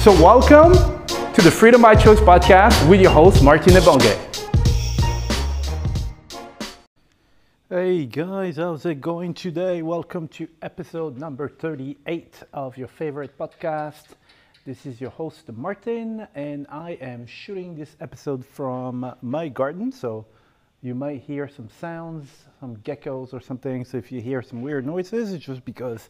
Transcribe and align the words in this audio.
So 0.00 0.12
welcome 0.12 0.72
to 1.34 1.42
the 1.42 1.50
Freedom 1.50 1.82
by 1.82 1.94
Choice 1.94 2.20
podcast 2.20 2.88
with 2.88 3.02
your 3.02 3.10
host, 3.10 3.44
Martin 3.44 3.74
Ebonge. 3.74 4.16
Hey 7.68 8.06
guys, 8.06 8.56
how's 8.56 8.86
it 8.86 9.02
going 9.02 9.34
today? 9.34 9.82
Welcome 9.82 10.26
to 10.28 10.48
episode 10.62 11.18
number 11.18 11.50
38 11.50 12.44
of 12.54 12.78
your 12.78 12.88
favorite 12.88 13.36
podcast. 13.36 14.04
This 14.64 14.86
is 14.86 15.02
your 15.02 15.10
host, 15.10 15.52
Martin, 15.52 16.26
and 16.34 16.66
I 16.70 16.92
am 16.92 17.26
shooting 17.26 17.76
this 17.76 17.94
episode 18.00 18.42
from 18.46 19.14
my 19.20 19.48
garden. 19.48 19.92
So 19.92 20.24
you 20.80 20.94
might 20.94 21.20
hear 21.20 21.46
some 21.46 21.68
sounds, 21.78 22.46
some 22.58 22.78
geckos 22.78 23.34
or 23.34 23.40
something. 23.42 23.84
So 23.84 23.98
if 23.98 24.10
you 24.10 24.22
hear 24.22 24.40
some 24.40 24.62
weird 24.62 24.86
noises, 24.86 25.34
it's 25.34 25.44
just 25.44 25.66
because 25.66 26.08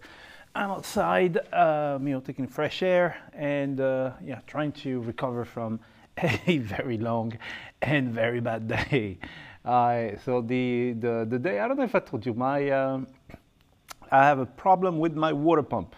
I'm 0.52 0.70
outside, 0.72 1.38
um, 1.54 2.08
you 2.08 2.14
know, 2.14 2.20
taking 2.20 2.48
fresh 2.48 2.82
air 2.82 3.16
and 3.34 3.80
uh, 3.80 4.12
yeah, 4.20 4.40
trying 4.48 4.72
to 4.72 5.00
recover 5.02 5.44
from 5.44 5.78
a 6.18 6.58
very 6.58 6.98
long 6.98 7.38
and 7.82 8.12
very 8.12 8.40
bad 8.40 8.66
day. 8.66 9.18
Uh, 9.64 10.16
so 10.24 10.40
the, 10.40 10.94
the, 10.98 11.24
the 11.28 11.38
day, 11.38 11.60
I 11.60 11.68
don't 11.68 11.76
know 11.76 11.84
if 11.84 11.94
I 11.94 12.00
told 12.00 12.26
you, 12.26 12.34
my, 12.34 12.68
um, 12.70 13.06
I 14.10 14.24
have 14.24 14.40
a 14.40 14.46
problem 14.46 14.98
with 14.98 15.14
my 15.14 15.32
water 15.32 15.62
pump. 15.62 15.94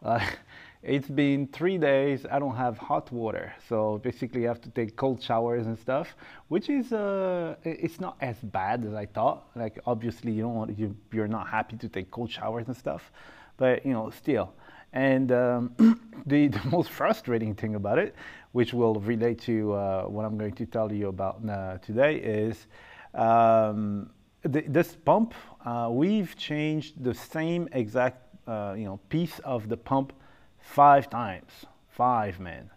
Uh, 0.00 0.24
it's 0.84 1.08
been 1.08 1.48
three 1.48 1.76
days, 1.76 2.24
I 2.30 2.38
don't 2.38 2.54
have 2.54 2.78
hot 2.78 3.10
water. 3.10 3.52
So 3.68 3.98
basically 3.98 4.46
I 4.46 4.48
have 4.48 4.60
to 4.60 4.70
take 4.70 4.94
cold 4.94 5.20
showers 5.20 5.66
and 5.66 5.76
stuff, 5.76 6.14
which 6.46 6.70
is, 6.70 6.92
uh, 6.92 7.56
it's 7.64 7.98
not 7.98 8.16
as 8.20 8.36
bad 8.38 8.84
as 8.84 8.94
I 8.94 9.06
thought. 9.06 9.48
Like 9.56 9.80
obviously 9.86 10.30
you 10.30 10.42
don't 10.42 10.54
want, 10.54 10.78
you, 10.78 10.94
you're 11.12 11.26
not 11.26 11.48
happy 11.48 11.76
to 11.78 11.88
take 11.88 12.12
cold 12.12 12.30
showers 12.30 12.68
and 12.68 12.76
stuff, 12.76 13.10
but 13.58 13.84
you 13.84 13.92
know, 13.92 14.08
still. 14.08 14.54
And 14.94 15.30
um, 15.32 16.00
the, 16.26 16.48
the, 16.48 16.60
most 16.70 16.90
frustrating 16.90 17.54
thing 17.54 17.74
about 17.74 17.98
it, 17.98 18.14
which 18.52 18.72
will 18.72 18.94
relate 18.94 19.38
to 19.42 19.74
uh, 19.74 20.04
what 20.04 20.24
I'm 20.24 20.38
going 20.38 20.54
to 20.54 20.64
tell 20.64 20.90
you 20.90 21.08
about 21.08 21.46
uh, 21.46 21.76
today 21.78 22.16
is 22.16 22.66
um, 23.14 24.08
the, 24.42 24.62
this 24.62 24.96
pump, 25.04 25.34
uh, 25.64 25.88
we've 25.90 26.34
changed 26.36 27.04
the 27.04 27.12
same 27.12 27.68
exact 27.72 28.24
uh, 28.46 28.74
you 28.78 28.84
know 28.84 28.98
piece 29.10 29.38
of 29.40 29.68
the 29.68 29.76
pump 29.76 30.14
five 30.58 31.10
times, 31.10 31.50
five 31.88 32.40
man. 32.40 32.70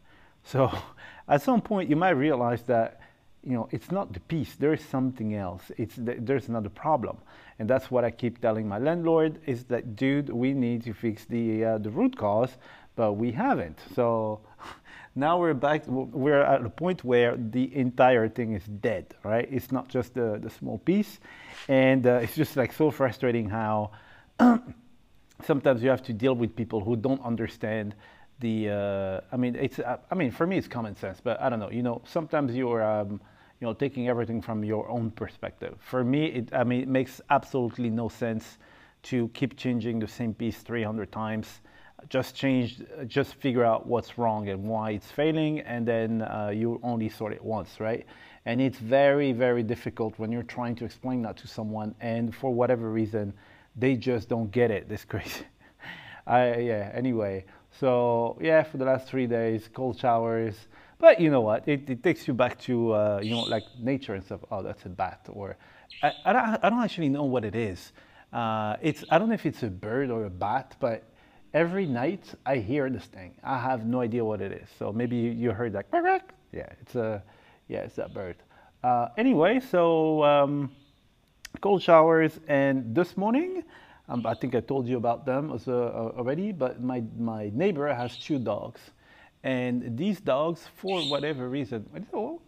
So 0.44 0.70
at 1.30 1.42
some 1.42 1.62
point 1.62 1.90
you 1.90 1.96
might 1.96 2.12
realize 2.12 2.64
that 2.64 3.00
you 3.44 3.54
know 3.54 3.70
it's 3.72 3.92
not 3.92 4.12
the 4.14 4.20
piece. 4.20 4.56
There 4.56 4.74
is 4.74 4.84
something 4.84 5.36
else. 5.36 5.72
It's 5.78 5.96
the, 5.96 6.16
there's 6.20 6.50
another 6.50 6.70
problem, 6.70 7.18
and 7.62 7.70
that's 7.70 7.92
what 7.92 8.04
I 8.04 8.10
keep 8.10 8.42
telling 8.42 8.68
my 8.68 8.80
landlord 8.80 9.40
is 9.46 9.66
that 9.66 9.96
dude, 9.96 10.30
we 10.30 10.52
need 10.52 10.84
to 10.86 10.94
fix 10.94 11.26
the 11.26 11.64
uh, 11.64 11.78
the 11.78 11.92
root 11.92 12.18
cause, 12.18 12.58
but 12.96 13.14
we 13.14 13.32
haven't. 13.32 13.78
So 13.94 14.42
now 15.16 15.40
we're 15.40 15.54
back, 15.54 15.86
we're 15.88 16.42
at 16.42 16.66
a 16.66 16.72
point 16.72 17.04
where 17.04 17.38
the 17.38 17.76
entire 17.76 18.28
thing 18.28 18.54
is 18.54 18.64
dead, 18.64 19.14
right? 19.24 19.48
It's 19.52 19.72
not 19.72 19.90
just 19.90 20.16
the, 20.16 20.40
the 20.42 20.50
small 20.50 20.80
piece. 20.80 21.20
And 21.68 22.08
uh, 22.08 22.24
it's 22.24 22.34
just 22.34 22.58
like 22.58 22.74
so 22.74 22.90
frustrating 22.90 23.48
how 23.48 23.92
sometimes 25.44 25.84
you 25.84 25.90
have 25.92 26.02
to 26.04 26.14
deal 26.14 26.34
with 26.34 26.56
people 26.56 26.82
who 26.84 26.96
don't 26.96 27.24
understand 27.24 27.94
the, 28.40 28.72
uh, 28.72 29.22
I 29.32 29.38
mean, 29.38 29.56
it's, 29.56 29.78
uh, 29.78 29.98
I 30.10 30.16
mean, 30.16 30.32
for 30.32 30.48
me, 30.48 30.58
it's 30.58 30.68
common 30.68 30.96
sense, 30.96 31.22
but 31.24 31.40
I 31.40 31.48
don't 31.50 31.60
know, 31.60 31.70
you 31.70 31.84
know, 31.84 32.02
sometimes 32.06 32.56
you're, 32.56 32.82
um, 32.82 33.22
you 33.62 33.68
know, 33.68 33.74
taking 33.74 34.10
everything 34.10 34.42
from 34.42 34.64
your 34.64 34.90
own 34.90 35.12
perspective. 35.12 35.78
For 35.80 36.04
me, 36.04 36.26
it, 36.26 36.50
I 36.54 36.66
mean, 36.66 36.82
it 36.82 36.90
makes 36.90 37.22
absolutely 37.30 37.90
no 37.90 38.10
sense 38.10 38.58
to 39.04 39.30
keep 39.30 39.56
changing 39.56 40.00
the 40.00 40.08
same 40.08 40.34
piece 40.34 40.58
300 40.58 41.12
times 41.12 41.62
just 42.10 42.36
change, 42.36 42.82
just 43.08 43.36
figure 43.36 43.64
out 43.64 43.88
what's 43.88 44.18
wrong 44.18 44.50
and 44.50 44.64
why 44.64 44.92
it's 44.92 45.10
failing, 45.12 45.60
and 45.62 45.88
then 45.88 46.22
uh, 46.24 46.52
you 46.54 46.80
only 46.84 47.10
sort 47.10 47.34
it 47.34 47.44
once, 47.44 47.80
right? 47.80 48.06
And 48.46 48.60
it's 48.60 48.80
very, 48.80 49.32
very 49.32 49.64
difficult 49.64 50.18
when 50.18 50.32
you're 50.32 50.44
trying 50.44 50.76
to 50.76 50.86
explain 50.86 51.22
that 51.24 51.38
to 51.38 51.48
someone, 51.48 51.96
and 52.02 52.34
for 52.34 52.54
whatever 52.54 52.90
reason, 52.90 53.34
they 53.76 53.96
just 53.96 54.30
don't 54.30 54.52
get 54.52 54.72
it. 54.72 54.90
This 54.90 55.06
crazy. 55.06 55.46
I, 56.28 56.56
yeah. 56.58 56.92
Anyway, 56.94 57.46
so 57.80 58.38
yeah, 58.42 58.64
for 58.64 58.78
the 58.78 58.86
last 58.86 59.08
three 59.08 59.28
days, 59.28 59.70
cold 59.74 59.98
showers. 59.98 60.56
But 61.02 61.20
you 61.20 61.32
know 61.32 61.42
what? 61.42 61.68
It, 61.68 61.90
it 61.90 62.04
takes 62.04 62.28
you 62.28 62.36
back 62.36 62.60
to 62.62 62.94
uh, 62.94 63.20
you 63.24 63.32
know 63.32 63.42
like 63.42 63.64
nature 63.80 64.14
and 64.14 64.24
stuff. 64.24 64.42
Oh, 64.52 64.62
that's 64.62 64.86
a 64.86 64.90
bat, 64.90 65.26
or 65.30 65.58
I, 66.04 66.14
I, 66.24 66.34
don't, 66.34 66.64
I 66.66 66.70
don't 66.70 66.84
actually 66.84 67.10
know 67.10 67.24
what 67.24 67.44
it 67.44 67.56
is. 67.56 67.92
Uh, 68.32 68.78
it's 68.84 69.04
I 69.10 69.18
don't 69.18 69.28
know 69.30 69.34
if 69.34 69.48
it's 69.48 69.64
a 69.64 69.68
bird 69.68 70.12
or 70.12 70.26
a 70.26 70.30
bat, 70.30 70.76
but 70.80 71.04
every 71.56 71.88
night 71.88 72.32
I 72.46 72.58
hear 72.58 72.88
this 72.92 73.06
thing. 73.06 73.34
I 73.44 73.58
have 73.58 73.84
no 73.84 74.00
idea 74.00 74.24
what 74.24 74.42
it 74.42 74.52
is. 74.52 74.70
So 74.78 74.94
maybe 74.94 75.18
you 75.18 75.52
heard 75.52 75.74
that. 75.74 75.88
Yeah, 76.54 76.70
it's 76.82 76.94
a 76.94 77.24
yeah, 77.68 77.80
it's 77.80 77.96
that 77.96 78.14
bird. 78.14 78.36
Uh, 78.84 79.08
anyway, 79.18 79.60
so 79.60 80.24
um, 80.24 80.70
cold 81.62 81.82
showers, 81.82 82.40
and 82.48 82.94
this 82.94 83.18
morning, 83.18 83.64
um, 84.08 84.24
I 84.28 84.36
think 84.36 84.54
I 84.54 84.60
told 84.60 84.88
you 84.88 84.98
about 84.98 85.26
them 85.26 85.52
uh, 85.52 85.72
already. 85.72 86.52
But 86.52 86.84
my 86.84 87.04
my 87.18 87.50
neighbor 87.56 87.92
has 87.92 88.18
two 88.18 88.38
dogs, 88.38 88.82
and 89.44 89.98
these 89.98 90.20
dogs, 90.22 90.68
for 90.76 91.02
whatever 91.02 91.50
reason, 91.50 91.86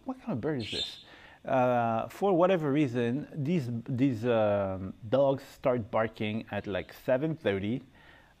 what 0.04 0.20
kind 0.20 0.32
of 0.32 0.40
bird 0.40 0.62
is 0.62 0.70
this? 0.70 0.98
Uh, 1.44 2.08
for 2.08 2.32
whatever 2.32 2.72
reason, 2.72 3.26
these 3.34 3.68
these 3.88 4.24
um, 4.24 4.94
dogs 5.10 5.42
start 5.54 5.90
barking 5.90 6.44
at 6.50 6.66
like 6.66 6.94
7:30 7.06 7.82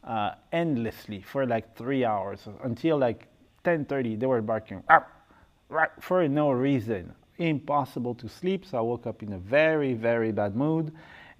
uh, 0.04 0.32
endlessly 0.52 1.20
for 1.20 1.46
like 1.46 1.76
three 1.76 2.04
hours 2.04 2.48
until 2.62 2.96
like 2.96 3.28
10:30. 3.64 4.18
They 4.18 4.26
were 4.26 4.40
barking 4.40 4.82
for 6.00 6.26
no 6.28 6.50
reason. 6.52 7.12
Impossible 7.36 8.14
to 8.14 8.28
sleep. 8.28 8.64
So 8.64 8.78
I 8.78 8.80
woke 8.80 9.06
up 9.06 9.22
in 9.22 9.32
a 9.34 9.38
very 9.38 9.92
very 9.94 10.32
bad 10.32 10.56
mood, 10.56 10.92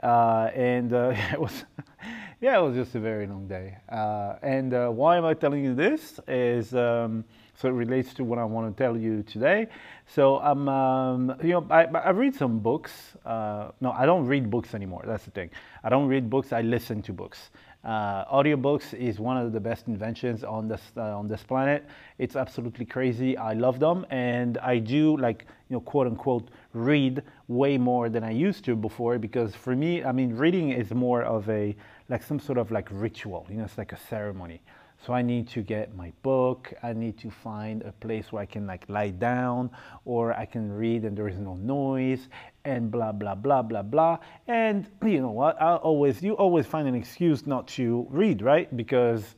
uh, 0.05 0.51
and 0.55 0.93
uh, 0.93 1.15
it 1.33 1.41
was 1.41 1.65
yeah, 2.41 2.59
it 2.59 2.63
was 2.63 2.77
just 2.77 2.95
a 2.95 3.01
very 3.01 3.27
long 3.27 3.49
day. 3.49 3.79
Uh, 3.89 4.35
and 4.43 4.75
uh, 4.75 4.89
why 4.91 5.17
am 5.17 5.25
I 5.25 5.35
telling 5.35 5.65
you 5.65 5.75
this? 5.75 6.21
Is 6.29 6.75
um, 6.75 7.25
so 7.55 7.69
it 7.69 7.73
relates 7.73 8.13
to 8.15 8.25
what 8.25 8.39
I 8.39 8.45
want 8.45 8.77
to 8.77 8.83
tell 8.83 8.97
you 8.97 9.23
today. 9.23 9.69
So 10.07 10.39
I'm, 10.41 10.69
um, 10.69 11.35
you 11.43 11.51
know, 11.51 11.67
I, 11.71 11.85
I 11.85 12.11
read 12.11 12.35
some 12.35 12.59
books. 12.59 12.93
Uh, 13.25 13.71
no, 13.81 13.93
I 13.93 14.07
don't 14.07 14.27
read 14.27 14.51
books 14.51 14.75
anymore. 14.75 15.05
That's 15.07 15.25
the 15.25 15.31
thing. 15.31 15.51
I 15.83 15.89
don't 15.89 16.09
read 16.09 16.29
books. 16.29 16.53
I 16.53 16.63
listen 16.63 17.01
to 17.03 17.13
books. 17.13 17.51
Uh, 17.85 18.25
audiobooks 18.27 18.95
is 18.95 19.21
one 19.21 19.37
of 19.37 19.53
the 19.53 19.61
best 19.61 19.89
inventions 19.89 20.43
on 20.43 20.69
this 20.69 20.81
uh, 20.97 21.19
on 21.19 21.29
this 21.29 21.43
planet. 21.43 21.85
It's 22.19 22.35
absolutely 22.35 22.87
crazy. 22.87 23.37
I 23.37 23.53
love 23.53 23.79
them, 23.79 24.07
and 24.11 24.57
I 24.59 24.79
do 24.79 25.17
like 25.19 25.47
you 25.69 25.77
know 25.77 25.81
quote 25.81 26.07
unquote 26.07 26.49
read 26.75 27.23
way 27.49 27.79
more 27.79 28.09
than 28.09 28.23
I 28.23 28.33
used 28.33 28.65
to 28.67 28.77
before 28.77 29.19
because 29.19 29.55
for 29.55 29.75
me, 29.75 30.05
I 30.05 30.13
mean, 30.13 30.35
reading 30.35 30.71
is 30.71 30.93
more 30.93 31.23
of 31.23 31.49
a 31.49 31.75
like 32.09 32.23
some 32.23 32.39
sort 32.39 32.59
of 32.59 32.71
like 32.71 32.89
ritual. 32.91 33.47
You 33.49 33.57
know, 33.57 33.65
it's 33.65 33.79
like 33.79 33.93
a 33.93 33.99
ceremony. 34.11 34.61
So 35.05 35.13
I 35.13 35.21
need 35.21 35.49
to 35.49 35.63
get 35.63 35.95
my 35.95 36.13
book. 36.23 36.73
I 36.83 36.95
need 36.95 37.19
to 37.19 37.31
find 37.31 37.83
a 37.83 37.93
place 37.93 38.33
where 38.33 38.43
I 38.43 38.47
can 38.47 38.67
like 38.67 38.85
lie 38.89 39.11
down 39.11 39.71
or 40.05 40.33
I 40.33 40.47
can 40.47 40.73
read 40.73 41.05
and 41.05 41.17
there 41.17 41.29
is 41.29 41.39
no 41.39 41.57
noise 41.57 42.29
and 42.65 42.91
blah, 42.91 43.13
blah, 43.13 43.35
blah, 43.35 43.63
blah, 43.63 43.83
blah. 43.83 44.19
And 44.49 44.87
you 45.05 45.21
know 45.21 45.31
what? 45.31 45.61
I 45.61 45.77
always, 45.77 46.23
you 46.23 46.33
always 46.35 46.67
find 46.67 46.89
an 46.89 46.95
excuse 46.95 47.47
not 47.47 47.69
to 47.69 48.07
read, 48.11 48.41
right? 48.41 48.75
Because 48.77 49.37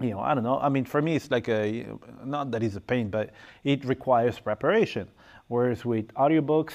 you 0.00 0.10
know, 0.10 0.20
I 0.20 0.34
don't 0.34 0.44
know. 0.44 0.58
I 0.58 0.68
mean, 0.68 0.84
for 0.84 1.02
me, 1.02 1.16
it's 1.16 1.30
like 1.30 1.48
a 1.48 1.86
not 2.24 2.50
that 2.52 2.62
it's 2.62 2.76
a 2.76 2.80
pain, 2.80 3.10
but 3.10 3.30
it 3.64 3.84
requires 3.84 4.38
preparation. 4.38 5.08
Whereas 5.48 5.84
with 5.84 6.12
audiobooks, 6.14 6.74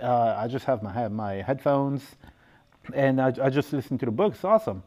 uh, 0.00 0.34
I 0.36 0.48
just 0.48 0.64
have 0.66 0.82
my 0.82 1.08
my 1.08 1.34
headphones, 1.34 2.02
and 2.94 3.20
I, 3.20 3.32
I 3.42 3.50
just 3.50 3.72
listen 3.72 3.98
to 3.98 4.06
the 4.06 4.12
book. 4.12 4.34
It's 4.34 4.44
awesome. 4.44 4.82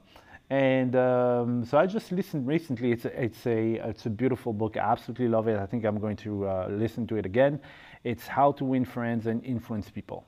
And 0.49 0.95
um, 0.95 1.65
so 1.65 1.77
I 1.77 1.85
just 1.87 2.11
listened 2.11 2.47
recently. 2.47 2.91
It's 2.91 3.05
a, 3.05 3.23
it's 3.23 3.45
a 3.47 3.73
it's 3.89 4.05
a 4.05 4.09
beautiful 4.09 4.53
book. 4.53 4.77
I 4.77 4.81
absolutely 4.81 5.29
love 5.29 5.47
it. 5.47 5.57
I 5.57 5.65
think 5.65 5.83
I'm 5.85 5.99
going 5.99 6.17
to 6.17 6.47
uh, 6.47 6.67
listen 6.69 7.07
to 7.07 7.15
it 7.15 7.25
again. 7.25 7.59
It's 8.03 8.27
How 8.27 8.51
to 8.53 8.65
Win 8.65 8.85
Friends 8.85 9.25
and 9.25 9.43
Influence 9.43 9.89
People. 9.89 10.25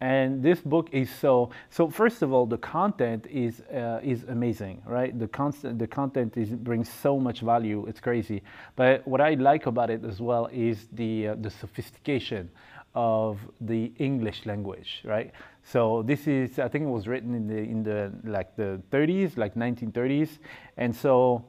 And 0.00 0.42
this 0.42 0.60
book 0.60 0.88
is 0.92 1.10
so 1.10 1.50
so. 1.68 1.90
First 1.90 2.22
of 2.22 2.32
all, 2.32 2.46
the 2.46 2.56
content 2.56 3.26
is 3.26 3.60
uh, 3.60 4.00
is 4.02 4.24
amazing, 4.24 4.80
right? 4.86 5.16
The 5.18 5.28
constant 5.28 5.78
the 5.78 5.86
content 5.86 6.38
is 6.38 6.48
brings 6.50 6.88
so 6.88 7.20
much 7.20 7.40
value. 7.40 7.84
It's 7.86 8.00
crazy. 8.00 8.42
But 8.76 9.06
what 9.06 9.20
I 9.20 9.34
like 9.34 9.66
about 9.66 9.90
it 9.90 10.02
as 10.04 10.18
well 10.18 10.48
is 10.52 10.88
the 10.92 11.28
uh, 11.28 11.34
the 11.38 11.50
sophistication 11.50 12.50
of 12.94 13.38
the 13.60 13.92
English 13.98 14.46
language, 14.46 15.02
right? 15.04 15.32
So 15.64 16.02
this 16.02 16.26
is 16.26 16.58
I 16.58 16.68
think 16.68 16.84
it 16.84 16.90
was 16.90 17.06
written 17.06 17.34
in 17.34 17.46
the 17.46 17.58
in 17.58 17.82
the 17.82 18.10
like 18.24 18.56
the 18.56 18.80
30s, 18.90 19.36
like 19.36 19.54
1930s, 19.54 20.38
and 20.78 20.96
so 20.96 21.44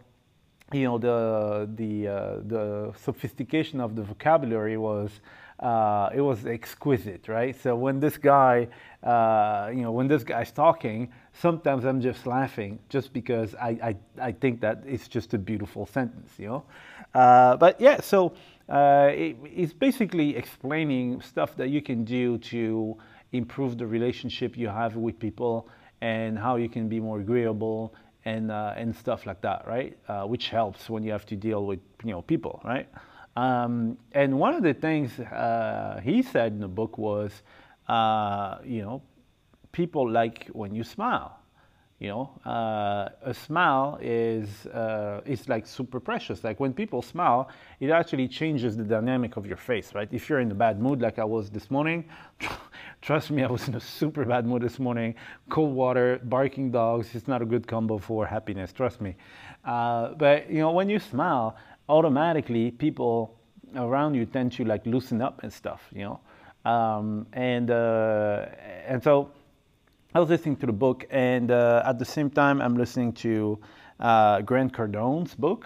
you 0.74 0.84
know 0.84 0.98
the 0.98 1.70
the 1.76 2.08
uh, 2.08 2.36
the 2.46 2.94
sophistication 2.98 3.80
of 3.80 3.96
the 3.96 4.04
vocabulary 4.04 4.78
was 4.78 5.22
uh, 5.62 6.10
it 6.14 6.22
was 6.22 6.46
exquisite, 6.46 7.28
right? 7.28 7.56
So 7.62 7.76
when 7.76 8.00
this 8.00 8.18
guy, 8.18 8.68
uh, 9.04 9.70
you 9.72 9.82
know, 9.82 9.92
when 9.92 10.08
this 10.08 10.24
guy's 10.24 10.52
talking, 10.52 11.12
sometimes 11.34 11.86
I'm 11.86 12.02
just 12.02 12.26
laughing 12.26 12.80
just 12.90 13.14
because 13.14 13.54
I, 13.56 13.70
I, 13.70 13.96
I 14.30 14.32
think 14.32 14.62
that 14.62 14.84
it's 14.86 15.08
just 15.08 15.34
a 15.34 15.38
beautiful 15.38 15.86
sentence, 15.86 16.32
you 16.38 16.48
know. 16.48 16.64
Uh, 17.14 17.58
but 17.58 17.80
yeah, 17.80 18.02
so 18.02 18.34
uh, 18.70 19.10
it, 19.14 19.38
it's 19.44 19.74
basically 19.74 20.36
explaining 20.36 21.22
stuff 21.22 21.56
that 21.58 21.70
you 21.70 21.82
can 21.82 22.06
do 22.06 22.38
to 22.40 22.98
improve 23.32 23.78
the 23.78 23.86
relationship 23.86 24.58
you 24.58 24.68
have 24.68 24.96
with 24.96 25.20
people 25.20 25.70
and 26.02 26.40
how 26.40 26.56
you 26.56 26.70
can 26.70 26.90
be 26.90 27.00
more 27.00 27.20
agreeable 27.20 27.94
and 28.26 28.52
uh, 28.52 28.74
and 28.76 28.96
stuff 28.96 29.26
like 29.26 29.42
that, 29.42 29.68
right? 29.68 29.98
Uh, 30.08 30.24
which 30.24 30.50
helps 30.50 30.90
when 30.90 31.04
you 31.04 31.12
have 31.12 31.26
to 31.26 31.36
deal 31.36 31.66
with 31.66 31.80
you 32.04 32.12
know 32.12 32.22
people, 32.22 32.62
right? 32.64 32.88
Um, 33.36 33.98
and 34.12 34.38
one 34.38 34.54
of 34.54 34.64
the 34.64 34.74
things 34.74 35.20
uh, 35.20 36.02
he 36.04 36.22
said 36.22 36.54
in 36.54 36.60
the 36.60 36.68
book 36.68 36.98
was, 36.98 37.32
uh, 37.88 38.58
you 38.64 38.82
know, 38.82 39.02
people 39.72 40.10
like 40.10 40.48
when 40.54 40.76
you 40.76 40.84
smile. 40.84 41.38
You 42.00 42.08
know, 42.08 42.32
uh, 42.52 43.10
a 43.22 43.32
smile 43.32 44.00
is 44.02 44.66
uh, 44.66 45.22
is 45.24 45.48
like 45.48 45.68
super 45.68 46.00
precious. 46.00 46.44
Like 46.44 46.60
when 46.60 46.74
people 46.74 47.04
smile, 47.04 47.50
it 47.80 47.92
actually 47.92 48.28
changes 48.28 48.76
the 48.76 48.84
dynamic 48.84 49.38
of 49.38 49.46
your 49.46 49.56
face, 49.56 49.94
right? 49.94 50.10
If 50.12 50.28
you're 50.28 50.40
in 50.40 50.50
a 50.50 50.56
bad 50.56 50.82
mood, 50.82 51.00
like 51.00 51.20
I 51.20 51.24
was 51.24 51.52
this 51.52 51.70
morning, 51.70 52.06
trust 53.04 53.30
me, 53.30 53.44
I 53.44 53.48
was 53.48 53.68
in 53.68 53.76
a 53.76 53.80
super 53.80 54.26
bad 54.26 54.48
mood 54.48 54.64
this 54.64 54.80
morning. 54.80 55.14
Cold 55.50 55.76
water, 55.76 56.20
barking 56.24 56.72
dogs, 56.72 57.14
it's 57.14 57.28
not 57.28 57.44
a 57.44 57.46
good 57.46 57.68
combo 57.68 58.00
for 58.00 58.26
happiness. 58.26 58.74
Trust 58.74 59.00
me. 59.00 59.16
Uh, 59.64 60.16
but 60.16 60.50
you 60.50 60.58
know, 60.58 60.72
when 60.72 60.90
you 60.90 60.98
smile, 60.98 61.56
automatically 61.90 62.72
people 62.72 63.38
around 63.76 64.16
you 64.16 64.26
tend 64.26 64.52
to 64.54 64.66
like 64.66 64.86
loosen 64.86 65.22
up 65.22 65.44
and 65.44 65.52
stuff, 65.52 65.82
you 65.94 66.04
know. 66.04 66.20
Um, 66.70 67.26
and 67.34 67.72
uh, 67.72 68.46
and 68.88 69.02
so 69.02 69.32
I 70.14 70.20
was 70.20 70.30
listening 70.30 70.58
to 70.58 70.66
the 70.66 70.74
book, 70.74 71.06
and 71.10 71.52
uh, 71.52 71.84
at 71.86 71.98
the 71.98 72.06
same 72.06 72.30
time, 72.30 72.62
I'm 72.62 72.76
listening 72.76 73.14
to 73.14 73.60
uh, 74.00 74.42
Grant 74.42 74.74
Cardone's 74.74 75.34
book, 75.36 75.66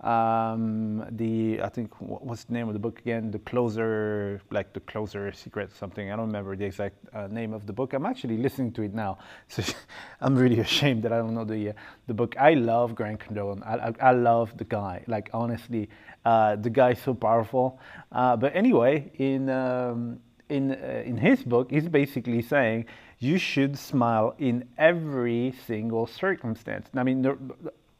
um, 0.00 1.04
the 1.10 1.60
I 1.62 1.68
think 1.68 1.92
what's 2.00 2.44
the 2.44 2.54
name 2.54 2.68
of 2.68 2.72
the 2.72 2.78
book 2.78 2.98
again? 3.00 3.30
The 3.30 3.38
closer, 3.40 4.40
like 4.50 4.72
the 4.72 4.80
closer 4.80 5.30
secret 5.32 5.70
something. 5.76 6.10
I 6.10 6.16
don't 6.16 6.26
remember 6.26 6.56
the 6.56 6.64
exact 6.64 6.96
uh, 7.14 7.26
name 7.26 7.52
of 7.52 7.66
the 7.66 7.72
book. 7.72 7.92
I'm 7.92 8.06
actually 8.06 8.38
listening 8.38 8.72
to 8.72 8.82
it 8.82 8.94
now, 8.94 9.18
so 9.48 9.62
I'm 10.20 10.36
really 10.36 10.60
ashamed 10.68 11.02
that 11.02 11.12
I 11.12 11.18
don't 11.18 11.34
know 11.34 11.44
the 11.44 11.70
uh, 11.70 11.72
the 12.06 12.14
book. 12.14 12.34
I 12.38 12.54
love 12.54 12.94
Grant 12.94 13.20
Cardone. 13.20 13.62
I, 13.66 13.88
I, 13.88 14.10
I 14.10 14.12
love 14.12 14.56
the 14.56 14.64
guy. 14.64 15.04
Like 15.06 15.28
honestly, 15.34 15.90
uh, 16.24 16.56
the 16.56 16.70
guy's 16.70 17.00
so 17.00 17.12
powerful. 17.12 17.78
Uh, 18.10 18.36
but 18.36 18.56
anyway, 18.56 19.10
in 19.18 19.50
um, 19.50 20.18
in 20.48 20.72
uh, 20.72 21.02
in 21.04 21.18
his 21.18 21.42
book, 21.42 21.70
he's 21.70 21.88
basically 21.88 22.40
saying 22.40 22.86
you 23.18 23.36
should 23.36 23.78
smile 23.78 24.34
in 24.38 24.66
every 24.78 25.54
single 25.66 26.06
circumstance. 26.06 26.88
I 26.94 27.02
mean, 27.02 27.22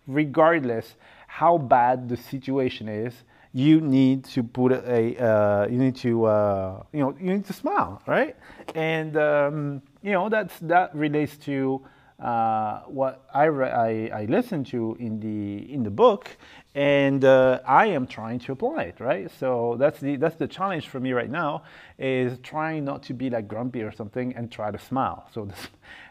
regardless 0.06 0.96
how 1.30 1.56
bad 1.56 2.08
the 2.08 2.16
situation 2.16 2.88
is, 2.88 3.14
you 3.52 3.80
need 3.80 4.24
to 4.24 4.42
put 4.42 4.72
a, 4.72 5.16
uh, 5.16 5.66
you 5.70 5.78
need 5.78 5.94
to, 5.96 6.24
uh, 6.24 6.82
you 6.92 7.00
know, 7.00 7.14
you 7.20 7.32
need 7.34 7.44
to 7.46 7.52
smile, 7.52 8.02
right? 8.06 8.36
And 8.74 9.16
um, 9.16 9.82
you 10.02 10.12
know 10.12 10.28
that's 10.28 10.58
that 10.60 10.94
relates 10.94 11.36
to 11.38 11.82
uh, 12.18 12.80
what 12.86 13.24
I, 13.32 13.46
I 13.46 14.10
I 14.12 14.24
listened 14.26 14.66
to 14.68 14.96
in 14.98 15.20
the 15.20 15.72
in 15.72 15.84
the 15.84 15.90
book, 15.90 16.36
and 16.74 17.24
uh, 17.24 17.60
I 17.64 17.86
am 17.86 18.06
trying 18.08 18.40
to 18.40 18.52
apply 18.52 18.82
it, 18.90 19.00
right? 19.00 19.30
So 19.38 19.76
that's 19.78 20.00
the 20.00 20.16
that's 20.16 20.36
the 20.36 20.48
challenge 20.48 20.88
for 20.88 20.98
me 21.00 21.12
right 21.12 21.30
now 21.30 21.62
is 21.98 22.38
trying 22.42 22.84
not 22.84 23.02
to 23.04 23.14
be 23.14 23.30
like 23.30 23.46
grumpy 23.46 23.82
or 23.82 23.92
something 23.92 24.34
and 24.36 24.50
try 24.50 24.70
to 24.70 24.78
smile. 24.78 25.28
So 25.32 25.44
this 25.44 25.68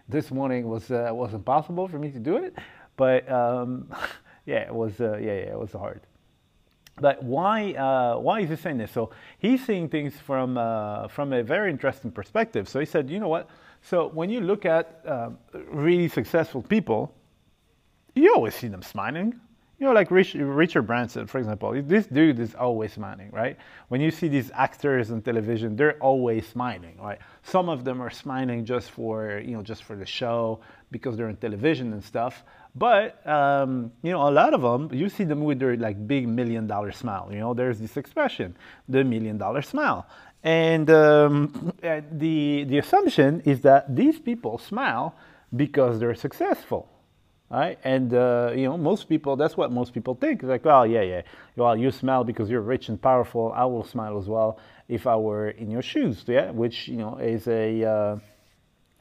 this 0.08 0.32
morning 0.32 0.68
was 0.68 0.90
uh, 0.92 1.10
was 1.12 1.34
impossible 1.34 1.88
for 1.90 2.00
me 2.00 2.10
to 2.12 2.20
do 2.20 2.38
it, 2.38 2.56
but 2.98 3.30
um, 3.32 3.88
yeah, 4.46 4.60
it 4.60 4.74
was 4.74 5.00
uh, 5.00 5.18
yeah, 5.18 5.34
yeah, 5.34 5.52
it 5.54 5.60
was 5.60 5.72
hard. 5.72 6.02
But 7.00 7.24
why 7.24 7.74
uh, 7.74 8.20
why 8.20 8.42
is 8.42 8.50
he 8.50 8.56
saying 8.56 8.78
this? 8.78 8.92
So 8.92 9.12
he's 9.38 9.66
seeing 9.66 9.90
things 9.90 10.14
from 10.20 10.58
uh, 10.58 11.08
from 11.08 11.34
a 11.34 11.44
very 11.44 11.70
interesting 11.72 12.12
perspective. 12.12 12.68
So 12.68 12.80
he 12.80 12.86
said, 12.86 13.10
you 13.10 13.20
know 13.20 13.30
what? 13.30 13.50
So 13.82 14.10
when 14.10 14.30
you 14.30 14.42
look 14.42 14.66
at 14.66 15.02
uh, 15.06 15.30
really 15.72 16.10
successful 16.10 16.62
people, 16.62 17.14
you 18.16 18.34
always 18.36 18.56
see 18.56 18.68
them 18.68 18.82
smiling. 18.82 19.40
You 19.80 19.86
know, 19.86 19.94
like 19.94 20.12
Rich, 20.12 20.34
Richard 20.34 20.82
Branson, 20.82 21.26
for 21.26 21.38
example. 21.38 21.72
This 21.82 22.06
dude 22.06 22.38
is 22.40 22.54
always 22.54 22.92
smiling, 22.92 23.30
right? 23.32 23.58
When 23.88 24.02
you 24.02 24.12
see 24.12 24.28
these 24.28 24.52
actors 24.54 25.10
on 25.10 25.22
television, 25.22 25.78
they're 25.78 25.98
always 26.00 26.46
smiling, 26.46 26.98
right? 27.00 27.20
Some 27.44 27.70
of 27.70 27.86
them 27.86 28.02
are 28.02 28.10
smiling 28.10 28.66
just 28.66 28.92
for 28.92 29.40
you 29.40 29.56
know 29.56 29.64
just 29.64 29.84
for 29.86 29.96
the 29.96 30.06
show 30.06 30.60
because 30.92 31.16
they're 31.16 31.30
on 31.30 31.38
television 31.38 31.94
and 31.94 32.04
stuff. 32.04 32.44
But 32.76 33.26
um, 33.26 33.94
you 34.02 34.12
know, 34.12 34.28
a 34.28 34.32
lot 34.32 34.54
of 34.54 34.62
them, 34.62 34.90
you 34.94 35.08
see 35.08 35.24
them 35.24 35.46
with 35.46 35.60
their 35.60 35.78
like 35.78 36.06
big 36.08 36.28
million 36.28 36.68
dollar 36.68 36.92
smile. 36.92 37.30
You 37.32 37.40
know, 37.40 37.54
there's 37.54 37.80
this 37.80 37.96
expression, 37.96 38.58
the 38.90 39.06
million 39.06 39.38
dollar 39.38 39.62
smile, 39.62 40.06
and 40.44 40.90
um, 40.90 41.74
the 41.82 42.66
the 42.66 42.78
assumption 42.80 43.42
is 43.46 43.62
that 43.62 43.96
these 43.96 44.20
people 44.20 44.58
smile 44.58 45.16
because 45.56 46.00
they're 46.00 46.16
successful, 46.16 46.90
right? 47.50 47.80
And 47.84 48.14
uh, 48.14 48.52
you 48.56 48.64
know, 48.64 48.78
most 48.78 49.10
people, 49.10 49.36
that's 49.36 49.58
what 49.58 49.72
most 49.72 49.94
people 49.94 50.16
think. 50.16 50.44
Like, 50.44 50.66
well, 50.66 50.86
yeah, 50.86 51.02
yeah, 51.02 51.22
well, 51.56 51.76
you 51.76 51.92
smile 51.92 52.24
because 52.24 52.50
you're 52.50 52.62
rich 52.62 52.90
and 52.90 53.02
powerful. 53.02 53.52
I 53.56 53.66
will 53.66 53.84
smile 53.84 54.18
as 54.18 54.28
well 54.28 54.60
if 54.88 55.08
I 55.08 55.16
were 55.16 55.50
in 55.50 55.70
your 55.70 55.82
shoes, 55.82 56.24
yeah, 56.28 56.52
which 56.52 56.88
you 56.88 56.98
know 56.98 57.18
is 57.18 57.48
a 57.48 57.84
uh, 57.84 58.20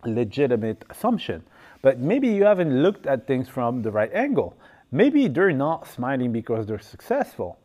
legitimate 0.05 0.85
assumption. 0.91 1.43
But 1.83 1.99
maybe 1.99 2.29
you 2.29 2.45
haven't 2.45 2.83
looked 2.83 3.07
at 3.07 3.27
things 3.27 3.49
from 3.49 3.83
the 3.83 3.91
right 3.91 4.13
angle. 4.13 4.57
Maybe 4.91 5.29
they're 5.29 5.53
not 5.53 5.87
smiling 5.87 6.33
because 6.33 6.67
they're 6.67 6.79
successful. 6.79 7.59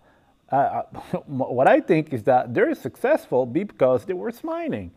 Uh, 0.52 0.84
what 1.26 1.68
I 1.68 1.80
think 1.80 2.14
is 2.14 2.24
that 2.24 2.54
they're 2.54 2.76
successful 2.76 3.46
because 3.46 4.06
they 4.06 4.14
were 4.14 4.32
smiling, 4.32 4.92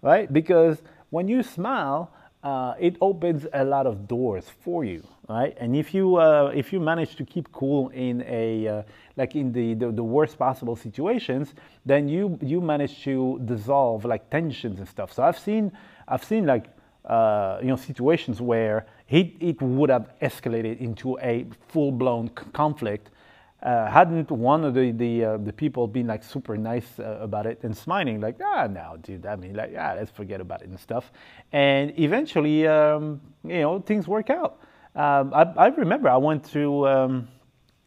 right? 0.00 0.32
Because 0.32 0.80
when 1.10 1.28
you 1.28 1.42
smile, 1.42 2.10
uh, 2.42 2.74
it 2.80 2.96
opens 3.00 3.46
a 3.52 3.64
lot 3.64 3.86
of 3.86 4.08
doors 4.08 4.46
for 4.60 4.84
you, 4.84 5.06
right? 5.28 5.56
And 5.60 5.76
if 5.76 5.94
you 5.94 6.16
uh, 6.16 6.52
if 6.54 6.72
you 6.72 6.80
manage 6.80 7.16
to 7.16 7.24
keep 7.24 7.52
cool 7.52 7.88
in 7.90 8.24
a 8.26 8.68
uh, 8.68 8.82
like 9.16 9.36
in 9.36 9.52
the, 9.52 9.74
the, 9.74 9.92
the 9.92 10.02
worst 10.02 10.38
possible 10.38 10.76
situations, 10.76 11.54
then 11.86 12.08
you 12.08 12.38
you 12.42 12.60
manage 12.60 13.02
to 13.04 13.40
dissolve 13.44 14.04
like 14.04 14.28
tensions 14.30 14.78
and 14.78 14.88
stuff. 14.88 15.12
So 15.12 15.22
I've 15.22 15.38
seen 15.38 15.72
I've 16.08 16.24
seen 16.24 16.46
like 16.46 16.66
uh, 17.04 17.58
you 17.60 17.68
know, 17.68 17.76
situations 17.76 18.40
where 18.40 18.86
it, 19.08 19.34
it 19.40 19.60
would 19.60 19.90
have 19.90 20.08
escalated 20.20 20.80
into 20.80 21.18
a 21.18 21.44
full-blown 21.68 22.28
conflict 22.52 23.10
uh, 23.62 23.90
hadn't 23.90 24.30
one 24.30 24.64
of 24.64 24.74
the 24.74 24.90
the, 24.92 25.24
uh, 25.24 25.36
the 25.36 25.52
people 25.52 25.86
been 25.86 26.06
like 26.06 26.22
super 26.24 26.56
nice 26.56 26.98
uh, 26.98 27.18
about 27.20 27.46
it 27.46 27.60
and 27.62 27.76
smiling 27.76 28.20
like 28.20 28.36
ah 28.44 28.66
no 28.66 28.96
dude 29.02 29.24
I 29.24 29.36
mean 29.36 29.54
like 29.54 29.70
yeah 29.72 29.94
let's 29.94 30.10
forget 30.10 30.40
about 30.40 30.62
it 30.62 30.68
and 30.68 30.80
stuff 30.80 31.12
and 31.52 31.92
eventually 31.98 32.66
um, 32.66 33.20
you 33.44 33.60
know 33.60 33.78
things 33.80 34.08
work 34.08 34.30
out 34.30 34.58
um, 34.94 35.32
I, 35.32 35.42
I, 35.56 35.66
remember 35.68 36.10
I 36.10 36.18
went 36.18 36.44
to 36.52 36.86
um, 36.86 37.28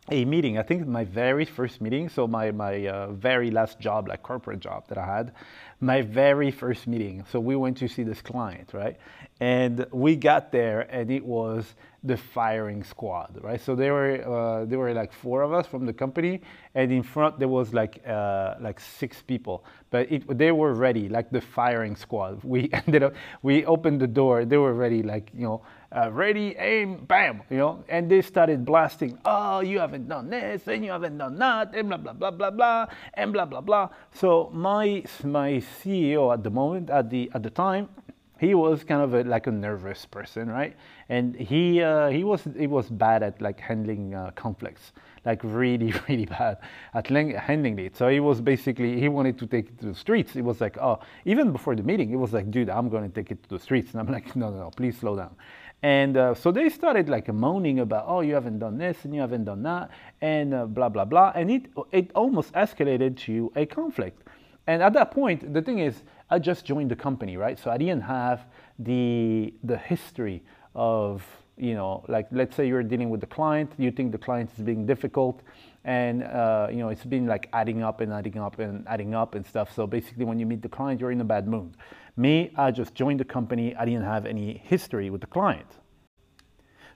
a 0.09 0.25
meeting. 0.25 0.57
I 0.57 0.63
think 0.63 0.87
my 0.87 1.03
very 1.03 1.45
first 1.45 1.81
meeting, 1.81 2.09
so 2.09 2.27
my 2.27 2.51
my 2.51 2.87
uh, 2.87 3.11
very 3.11 3.51
last 3.51 3.79
job, 3.79 4.07
like 4.07 4.23
corporate 4.23 4.59
job 4.59 4.87
that 4.87 4.97
I 4.97 5.05
had, 5.05 5.31
my 5.79 6.01
very 6.01 6.51
first 6.51 6.87
meeting. 6.87 7.23
So 7.31 7.39
we 7.39 7.55
went 7.55 7.77
to 7.77 7.87
see 7.87 8.03
this 8.03 8.21
client, 8.21 8.71
right? 8.73 8.97
And 9.39 9.85
we 9.91 10.15
got 10.15 10.51
there, 10.51 10.81
and 10.81 11.11
it 11.11 11.25
was 11.25 11.75
the 12.05 12.17
firing 12.17 12.83
squad, 12.83 13.37
right? 13.41 13.59
So 13.59 13.75
there 13.75 13.93
were 13.93 14.15
uh, 14.23 14.65
there 14.65 14.79
were 14.79 14.93
like 14.93 15.11
four 15.11 15.41
of 15.41 15.53
us 15.53 15.65
from 15.65 15.85
the 15.85 15.93
company, 15.93 16.41
and 16.75 16.91
in 16.91 17.03
front 17.03 17.39
there 17.39 17.47
was 17.47 17.73
like 17.73 18.01
uh, 18.07 18.55
like 18.61 18.79
six 18.79 19.21
people, 19.21 19.65
but 19.89 20.11
it, 20.11 20.37
they 20.37 20.51
were 20.51 20.73
ready, 20.73 21.09
like 21.09 21.31
the 21.31 21.41
firing 21.41 21.95
squad. 21.95 22.43
We 22.55 22.69
ended 22.71 23.03
up 23.03 23.13
we 23.41 23.65
opened 23.65 23.99
the 23.99 24.07
door, 24.07 24.45
they 24.45 24.57
were 24.57 24.73
ready, 24.73 25.03
like 25.03 25.31
you 25.33 25.43
know, 25.43 25.61
uh, 25.91 26.11
ready, 26.11 26.55
aim, 26.57 27.05
bam, 27.05 27.41
you 27.49 27.57
know, 27.57 27.83
and 27.89 28.09
they 28.09 28.21
started 28.21 28.65
blasting. 28.65 29.17
Oh, 29.25 29.61
you 29.61 29.79
haven't 29.79 30.07
done 30.07 30.29
this, 30.29 30.67
and 30.67 30.85
you 30.85 30.91
haven't 30.91 31.17
done 31.17 31.37
that, 31.39 31.73
and 31.75 31.89
blah 31.89 31.97
blah 31.97 32.13
blah 32.13 32.31
blah 32.31 32.51
blah, 32.51 32.85
and 33.15 33.33
blah 33.33 33.45
blah 33.45 33.61
blah. 33.61 33.89
So 34.13 34.49
my 34.53 35.03
my 35.23 35.63
CEO 35.81 36.33
at 36.33 36.43
the 36.43 36.51
moment, 36.51 36.89
at 36.89 37.09
the 37.09 37.31
at 37.33 37.43
the 37.43 37.49
time 37.49 37.89
he 38.39 38.53
was 38.53 38.83
kind 38.83 39.01
of 39.01 39.13
a, 39.13 39.23
like 39.23 39.47
a 39.47 39.51
nervous 39.51 40.05
person, 40.05 40.49
right? 40.49 40.75
And 41.09 41.35
he 41.35 41.81
uh, 41.81 42.09
he 42.09 42.23
was 42.23 42.47
he 42.57 42.67
was 42.67 42.89
bad 42.89 43.23
at 43.23 43.41
like 43.41 43.59
handling 43.59 44.13
uh, 44.13 44.31
conflicts, 44.35 44.91
like 45.25 45.41
really 45.43 45.93
really 46.09 46.25
bad 46.25 46.57
at 46.93 47.07
handling 47.07 47.79
it. 47.79 47.95
So 47.95 48.09
he 48.09 48.19
was 48.19 48.41
basically 48.41 48.99
he 48.99 49.07
wanted 49.07 49.39
to 49.39 49.47
take 49.47 49.67
it 49.67 49.79
to 49.79 49.87
the 49.87 49.95
streets. 49.95 50.35
It 50.35 50.43
was 50.43 50.59
like 50.59 50.77
oh 50.77 50.99
even 51.23 51.51
before 51.51 51.75
the 51.75 51.83
meeting, 51.83 52.11
it 52.11 52.17
was 52.17 52.33
like 52.33 52.51
dude, 52.51 52.69
I'm 52.69 52.89
going 52.89 53.09
to 53.09 53.13
take 53.13 53.31
it 53.31 53.41
to 53.43 53.49
the 53.49 53.59
streets, 53.59 53.91
and 53.91 54.01
I'm 54.01 54.11
like 54.11 54.35
no 54.41 54.49
no 54.49 54.57
no, 54.57 54.69
please 54.71 54.97
slow 54.97 55.15
down. 55.15 55.35
And 55.83 56.17
uh, 56.17 56.33
so 56.33 56.51
they 56.51 56.69
started 56.69 57.07
like 57.09 57.31
moaning 57.31 57.79
about 57.79 58.05
oh 58.07 58.21
you 58.21 58.33
haven't 58.33 58.59
done 58.59 58.77
this 58.77 59.05
and 59.05 59.13
you 59.13 59.21
haven't 59.21 59.45
done 59.45 59.61
that 59.63 59.91
and 60.21 60.53
uh, 60.53 60.65
blah 60.65 60.89
blah 60.89 61.05
blah, 61.05 61.31
and 61.35 61.49
it 61.49 61.67
it 61.91 62.11
almost 62.15 62.51
escalated 62.53 63.15
to 63.17 63.51
a 63.55 63.65
conflict. 63.65 64.23
And 64.67 64.81
at 64.81 64.93
that 64.93 65.11
point, 65.11 65.53
the 65.53 65.61
thing 65.61 65.79
is 65.79 66.03
I 66.29 66.39
just 66.39 66.65
joined 66.65 66.89
the 66.91 66.95
company, 66.95 67.37
right? 67.37 67.57
So 67.59 67.69
I 67.69 67.77
didn't 67.77 68.01
have 68.01 68.45
the 68.79 69.53
the 69.63 69.77
history 69.77 70.43
of 70.73 71.25
you 71.57 71.73
know, 71.73 72.03
like 72.09 72.27
let's 72.31 72.55
say 72.55 72.67
you're 72.67 72.83
dealing 72.83 73.09
with 73.09 73.21
the 73.21 73.27
client, 73.27 73.71
you 73.77 73.89
think 73.89 74.11
the 74.11 74.17
client 74.17 74.49
is 74.57 74.63
being 74.63 74.85
difficult, 74.85 75.41
and 75.85 76.23
uh, 76.23 76.67
you 76.69 76.77
know 76.77 76.89
it's 76.89 77.05
been 77.05 77.27
like 77.27 77.47
adding 77.53 77.83
up 77.83 78.01
and 78.01 78.11
adding 78.11 78.37
up 78.37 78.59
and 78.59 78.85
adding 78.87 79.15
up 79.15 79.35
and 79.35 79.45
stuff. 79.45 79.73
So 79.73 79.87
basically, 79.87 80.25
when 80.25 80.39
you 80.39 80.45
meet 80.45 80.61
the 80.61 80.69
client, 80.69 80.99
you're 80.99 81.11
in 81.11 81.21
a 81.21 81.25
bad 81.25 81.47
mood. 81.47 81.77
Me, 82.17 82.51
I 82.55 82.71
just 82.71 82.95
joined 82.95 83.19
the 83.19 83.25
company. 83.25 83.75
I 83.75 83.85
didn't 83.85 84.03
have 84.03 84.25
any 84.25 84.61
history 84.65 85.09
with 85.09 85.21
the 85.21 85.27
client. 85.27 85.67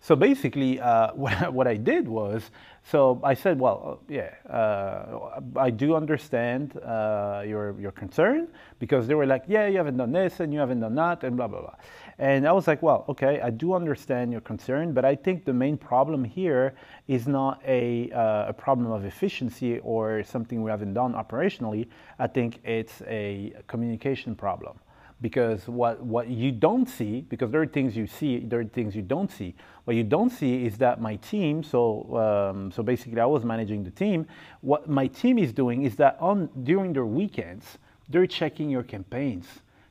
So 0.01 0.15
basically, 0.15 0.79
uh, 0.79 1.13
what, 1.15 1.53
what 1.53 1.67
I 1.67 1.75
did 1.75 2.07
was, 2.07 2.51
so 2.83 3.19
I 3.23 3.33
said, 3.33 3.59
well, 3.59 3.99
uh, 4.01 4.13
yeah, 4.13 4.33
uh, 4.49 5.41
I 5.55 5.69
do 5.69 5.95
understand 5.95 6.77
uh, 6.77 7.43
your 7.45 7.79
your 7.79 7.91
concern 7.91 8.47
because 8.79 9.05
they 9.07 9.13
were 9.13 9.25
like, 9.25 9.43
yeah, 9.47 9.67
you 9.67 9.77
haven't 9.77 9.97
done 9.97 10.11
this 10.11 10.39
and 10.39 10.53
you 10.53 10.59
haven't 10.59 10.79
done 10.79 10.95
that 10.95 11.23
and 11.23 11.35
blah 11.35 11.47
blah 11.47 11.61
blah, 11.61 11.75
and 12.17 12.47
I 12.47 12.51
was 12.53 12.67
like, 12.67 12.81
well, 12.81 13.05
okay, 13.09 13.41
I 13.41 13.49
do 13.49 13.73
understand 13.73 14.31
your 14.31 14.41
concern, 14.41 14.93
but 14.93 15.05
I 15.05 15.15
think 15.15 15.45
the 15.45 15.53
main 15.53 15.77
problem 15.77 16.23
here 16.23 16.73
is 17.07 17.27
not 17.27 17.61
a 17.67 18.09
uh, 18.11 18.49
a 18.49 18.53
problem 18.53 18.91
of 18.91 19.05
efficiency 19.05 19.79
or 19.79 20.23
something 20.23 20.63
we 20.63 20.71
haven't 20.71 20.93
done 20.93 21.13
operationally. 21.13 21.87
I 22.17 22.27
think 22.27 22.59
it's 22.63 23.01
a 23.07 23.53
communication 23.67 24.35
problem 24.35 24.79
because 25.21 25.67
what, 25.67 26.01
what 26.01 26.29
you 26.29 26.51
don't 26.51 26.87
see, 26.87 27.21
because 27.21 27.51
there 27.51 27.61
are 27.61 27.67
things 27.67 27.95
you 27.95 28.07
see, 28.07 28.39
there 28.39 28.59
are 28.61 28.65
things 28.65 28.95
you 28.95 29.01
don't 29.01 29.31
see. 29.31 29.53
What 29.83 29.95
you 29.95 30.03
don't 30.03 30.29
see 30.29 30.65
is 30.65 30.77
that 30.77 31.01
my 31.01 31.17
team, 31.17 31.63
so, 31.63 32.51
um, 32.53 32.71
so 32.71 32.83
basically 32.83 33.19
I 33.19 33.25
was 33.25 33.43
managing 33.43 33.83
the 33.83 33.91
team, 33.91 34.27
what 34.61 34.89
my 34.89 35.07
team 35.07 35.37
is 35.37 35.51
doing 35.51 35.83
is 35.83 35.95
that 35.97 36.17
on, 36.19 36.49
during 36.63 36.93
their 36.93 37.05
weekends, 37.05 37.77
they're 38.07 38.27
checking 38.27 38.69
your 38.69 38.83
campaigns 38.83 39.45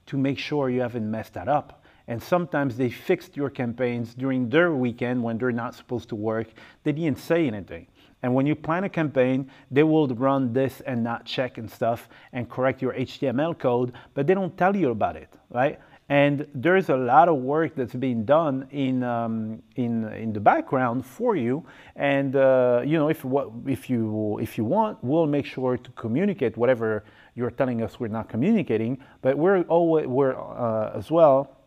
to 0.06 0.16
make 0.16 0.38
sure 0.38 0.70
you 0.70 0.80
haven't 0.80 1.08
messed 1.10 1.34
that 1.34 1.48
up. 1.48 1.84
And 2.08 2.22
sometimes 2.22 2.78
they 2.78 2.88
fixed 2.88 3.36
your 3.36 3.50
campaigns 3.50 4.14
during 4.14 4.48
their 4.48 4.72
weekend 4.72 5.22
when 5.22 5.36
they're 5.36 5.52
not 5.52 5.74
supposed 5.74 6.08
to 6.08 6.16
work. 6.16 6.48
They 6.82 6.92
didn't 6.92 7.18
say 7.18 7.46
anything. 7.46 7.86
And 8.22 8.34
when 8.34 8.46
you 8.46 8.54
plan 8.54 8.84
a 8.84 8.88
campaign, 8.88 9.50
they 9.70 9.84
will 9.84 10.08
run 10.08 10.52
this 10.52 10.80
and 10.80 11.04
not 11.04 11.24
check 11.24 11.58
and 11.58 11.70
stuff 11.70 12.08
and 12.32 12.48
correct 12.48 12.82
your 12.82 12.92
HTML 12.92 13.58
code, 13.58 13.92
but 14.14 14.26
they 14.26 14.34
don't 14.34 14.56
tell 14.56 14.74
you 14.74 14.90
about 14.90 15.16
it, 15.16 15.32
right? 15.50 15.78
And 16.10 16.46
there's 16.54 16.88
a 16.88 16.96
lot 16.96 17.28
of 17.28 17.36
work 17.36 17.74
that's 17.76 17.94
being 17.94 18.24
done 18.24 18.66
in 18.70 19.02
um, 19.02 19.62
in 19.76 20.10
in 20.14 20.32
the 20.32 20.40
background 20.40 21.04
for 21.04 21.36
you. 21.36 21.66
And 21.96 22.34
uh, 22.34 22.80
you 22.82 22.96
know, 22.96 23.10
if 23.10 23.26
what 23.26 23.50
if 23.66 23.90
you 23.90 24.38
if 24.40 24.56
you 24.56 24.64
want, 24.64 25.04
we'll 25.04 25.26
make 25.26 25.44
sure 25.44 25.76
to 25.76 25.90
communicate 25.90 26.56
whatever 26.56 27.04
you're 27.34 27.50
telling 27.50 27.82
us 27.82 28.00
we're 28.00 28.08
not 28.08 28.30
communicating. 28.30 28.98
But 29.20 29.36
we're 29.36 29.62
always 29.64 30.06
we're 30.06 30.34
uh, 30.34 30.96
as 30.96 31.10
well 31.10 31.57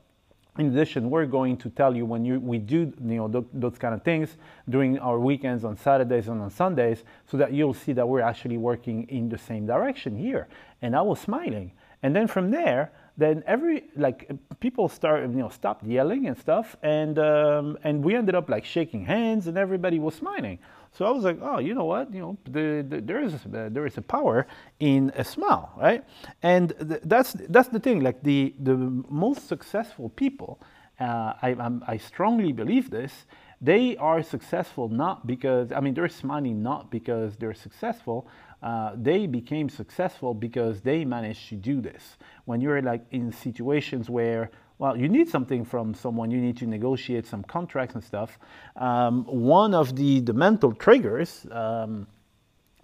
in 0.61 0.67
addition, 0.67 1.09
we're 1.09 1.25
going 1.25 1.57
to 1.57 1.69
tell 1.69 1.95
you 1.95 2.05
when 2.05 2.23
you, 2.23 2.39
we 2.39 2.57
do 2.59 2.93
you 3.03 3.17
know, 3.19 3.27
th 3.27 3.43
those 3.53 3.77
kind 3.83 3.93
of 3.97 4.01
things 4.03 4.37
during 4.73 4.99
our 4.99 5.19
weekends 5.29 5.63
on 5.69 5.75
Saturdays 5.75 6.27
and 6.27 6.39
on 6.45 6.49
Sundays 6.49 6.99
so 7.29 7.35
that 7.41 7.49
you'll 7.51 7.79
see 7.83 7.93
that 7.93 8.07
we're 8.11 8.25
actually 8.31 8.57
working 8.57 8.97
in 9.17 9.23
the 9.33 9.37
same 9.49 9.65
direction 9.65 10.11
here. 10.27 10.43
And 10.83 10.95
I 10.95 11.01
was 11.09 11.19
smiling. 11.19 11.67
And 12.03 12.15
then 12.15 12.27
from 12.27 12.45
there, 12.51 12.91
then 13.17 13.43
every 13.45 13.77
like 13.95 14.19
people 14.59 14.87
start 14.87 15.21
you 15.21 15.41
know 15.43 15.49
stopped 15.49 15.83
yelling 15.85 16.27
and 16.29 16.37
stuff 16.37 16.67
and 16.81 17.19
um, 17.19 17.77
and 17.83 18.03
we 18.05 18.15
ended 18.15 18.35
up 18.35 18.47
like 18.49 18.65
shaking 18.65 19.03
hands 19.05 19.47
and 19.47 19.57
everybody 19.57 19.99
was 19.99 20.15
smiling 20.15 20.57
so 20.93 21.05
I 21.05 21.11
was 21.11 21.23
like, 21.23 21.39
oh, 21.41 21.59
you 21.59 21.73
know 21.73 21.85
what? 21.85 22.13
You 22.13 22.19
know, 22.21 22.37
the, 22.45 22.85
the, 22.87 23.01
there 23.01 23.21
is 23.23 23.33
uh, 23.33 23.69
there 23.71 23.85
is 23.85 23.97
a 23.97 24.01
power 24.01 24.45
in 24.79 25.11
a 25.15 25.23
smile, 25.23 25.71
right? 25.77 26.03
And 26.43 26.73
th- 26.87 27.01
that's 27.05 27.33
that's 27.49 27.69
the 27.69 27.79
thing. 27.79 28.01
Like 28.01 28.23
the 28.23 28.53
the 28.59 28.75
most 29.09 29.47
successful 29.47 30.09
people, 30.09 30.59
uh, 30.99 31.33
I 31.41 31.55
I'm, 31.57 31.83
I 31.87 31.97
strongly 31.97 32.51
believe 32.51 32.89
this. 32.89 33.25
They 33.61 33.95
are 33.97 34.21
successful 34.21 34.89
not 34.89 35.25
because 35.25 35.71
I 35.71 35.79
mean 35.79 35.93
they're 35.93 36.09
smiling 36.09 36.61
not 36.61 36.91
because 36.91 37.37
they're 37.37 37.53
successful. 37.53 38.27
Uh, 38.61 38.91
they 38.95 39.27
became 39.27 39.69
successful 39.69 40.33
because 40.33 40.81
they 40.81 41.05
managed 41.05 41.47
to 41.49 41.55
do 41.55 41.81
this. 41.81 42.17
When 42.45 42.59
you're 42.59 42.81
like 42.81 43.05
in 43.11 43.31
situations 43.31 44.09
where 44.09 44.51
well, 44.81 44.97
you 44.97 45.07
need 45.07 45.29
something 45.29 45.63
from 45.63 45.93
someone. 45.93 46.31
You 46.31 46.41
need 46.41 46.57
to 46.57 46.65
negotiate 46.65 47.27
some 47.27 47.43
contracts 47.43 47.93
and 47.93 48.03
stuff. 48.03 48.39
Um, 48.77 49.25
one 49.25 49.75
of 49.75 49.95
the, 49.95 50.21
the 50.21 50.33
mental 50.33 50.73
triggers, 50.73 51.45
um, 51.51 52.07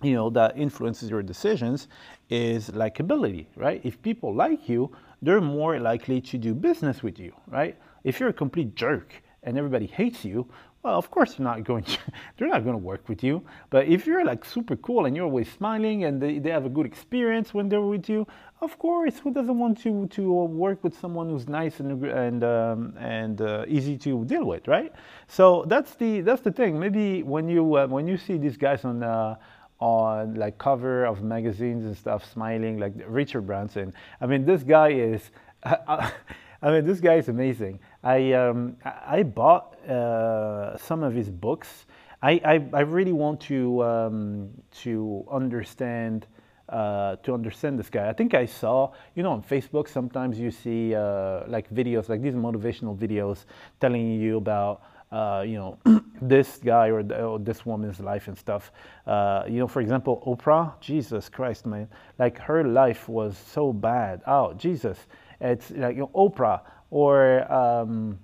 you 0.03 0.13
know, 0.13 0.29
that 0.29 0.55
influences 0.55 1.09
your 1.09 1.23
decisions 1.23 1.87
is 2.29 2.69
likability, 2.69 3.47
right? 3.55 3.81
If 3.83 3.99
people 4.03 4.31
like 4.35 4.69
you, 4.69 4.95
they're 5.23 5.41
more 5.41 5.79
likely 5.79 6.21
to 6.21 6.37
do 6.37 6.53
business 6.53 7.01
with 7.01 7.17
you, 7.17 7.33
right? 7.47 7.75
If 8.03 8.19
you're 8.19 8.29
a 8.29 8.39
complete 8.43 8.75
jerk 8.75 9.23
and 9.47 9.57
everybody 9.57 9.87
hates 9.87 10.25
you, 10.25 10.47
well, 10.83 10.97
of 10.97 11.09
course, 11.09 11.33
they're 11.33 11.43
not 11.43 11.63
going 11.63 11.83
to, 11.83 11.97
they're 12.37 12.47
not 12.47 12.63
going 12.63 12.75
to 12.75 12.85
work 12.91 13.09
with 13.09 13.23
you. 13.23 13.43
But 13.69 13.87
if 13.87 14.05
you're 14.05 14.23
like 14.23 14.45
super 14.45 14.75
cool 14.75 15.05
and 15.05 15.15
you're 15.15 15.25
always 15.25 15.51
smiling 15.51 16.03
and 16.03 16.21
they, 16.21 16.39
they 16.39 16.49
have 16.49 16.65
a 16.65 16.69
good 16.69 16.85
experience 16.85 17.53
when 17.53 17.67
they're 17.67 17.81
with 17.81 18.07
you, 18.07 18.27
of 18.61 18.77
course, 18.79 19.19
who 19.19 19.33
doesn't 19.33 19.57
want 19.57 19.79
to 19.83 20.07
to 20.07 20.23
work 20.31 20.83
with 20.83 20.97
someone 20.97 21.29
who's 21.29 21.47
nice 21.47 21.79
and 21.79 22.03
and 22.05 22.43
um, 22.43 22.93
and 22.99 23.41
uh, 23.41 23.65
easy 23.67 23.97
to 23.97 24.25
deal 24.25 24.45
with, 24.45 24.67
right? 24.67 24.91
So 25.27 25.65
that's 25.67 25.95
the 25.95 26.21
that's 26.21 26.41
the 26.41 26.51
thing. 26.51 26.79
Maybe 26.79 27.21
when 27.21 27.49
you 27.49 27.63
uh, 27.75 27.87
when 27.87 28.07
you 28.07 28.17
see 28.17 28.37
these 28.37 28.57
guys 28.57 28.83
on 28.83 29.03
uh, 29.03 29.35
on 29.79 30.35
like 30.35 30.57
cover 30.57 31.05
of 31.05 31.21
magazines 31.21 31.85
and 31.85 31.95
stuff, 31.95 32.25
smiling 32.31 32.79
like 32.79 32.93
Richard 33.07 33.45
Branson. 33.45 33.93
I 34.21 34.25
mean, 34.25 34.45
this 34.45 34.63
guy 34.63 34.89
is. 34.89 35.21
I 36.59 36.71
mean, 36.71 36.85
this 36.85 36.99
guy 36.99 37.15
is 37.15 37.29
amazing. 37.29 37.79
I 38.07 38.31
um, 38.31 38.77
I 38.85 39.23
bought 39.23 39.75
uh, 39.85 40.77
some 40.77 41.03
of 41.03 41.13
his 41.13 41.29
books. 41.29 41.87
I, 42.23 42.31
I, 42.45 42.53
I 42.73 42.79
really 42.81 43.11
want 43.11 43.41
to 43.41 43.83
um, 43.83 44.49
to 44.83 45.25
understand 45.29 46.25
uh, 46.69 47.17
to 47.23 47.33
understand 47.33 47.77
this 47.77 47.89
guy. 47.89 48.07
I 48.07 48.13
think 48.13 48.33
I 48.33 48.45
saw, 48.45 48.93
you 49.15 49.23
know, 49.23 49.31
on 49.31 49.43
Facebook 49.43 49.89
sometimes 49.89 50.39
you 50.39 50.51
see 50.51 50.95
uh, 50.95 51.43
like 51.47 51.69
videos 51.73 52.07
like 52.07 52.21
these 52.21 52.33
motivational 52.33 52.97
videos 52.97 53.43
telling 53.81 54.21
you 54.21 54.37
about. 54.37 54.83
Uh, 55.09 55.41
you 55.47 55.55
know, 55.55 55.77
this 56.21 56.57
guy 56.57 56.89
or, 56.89 56.99
or, 57.13 57.39
this 57.39 57.65
woman's 57.65 58.01
life 58.01 58.27
and 58.27 58.37
stuff. 58.37 58.73
Uh, 59.05 59.41
you 59.47 59.57
know, 59.57 59.65
for 59.65 59.79
example, 59.79 60.21
Oprah, 60.27 60.77
Jesus 60.81 61.29
Christ, 61.29 61.65
man, 61.65 61.87
like 62.19 62.37
her 62.39 62.65
life 62.65 63.07
was 63.07 63.37
so 63.37 63.71
bad. 63.71 64.21
Oh, 64.27 64.53
Jesus, 64.55 64.97
it's 65.39 65.71
like 65.71 65.95
you 65.95 66.01
know, 66.01 66.11
Oprah 66.13 66.59
or 66.89 67.51
um, 67.51 68.19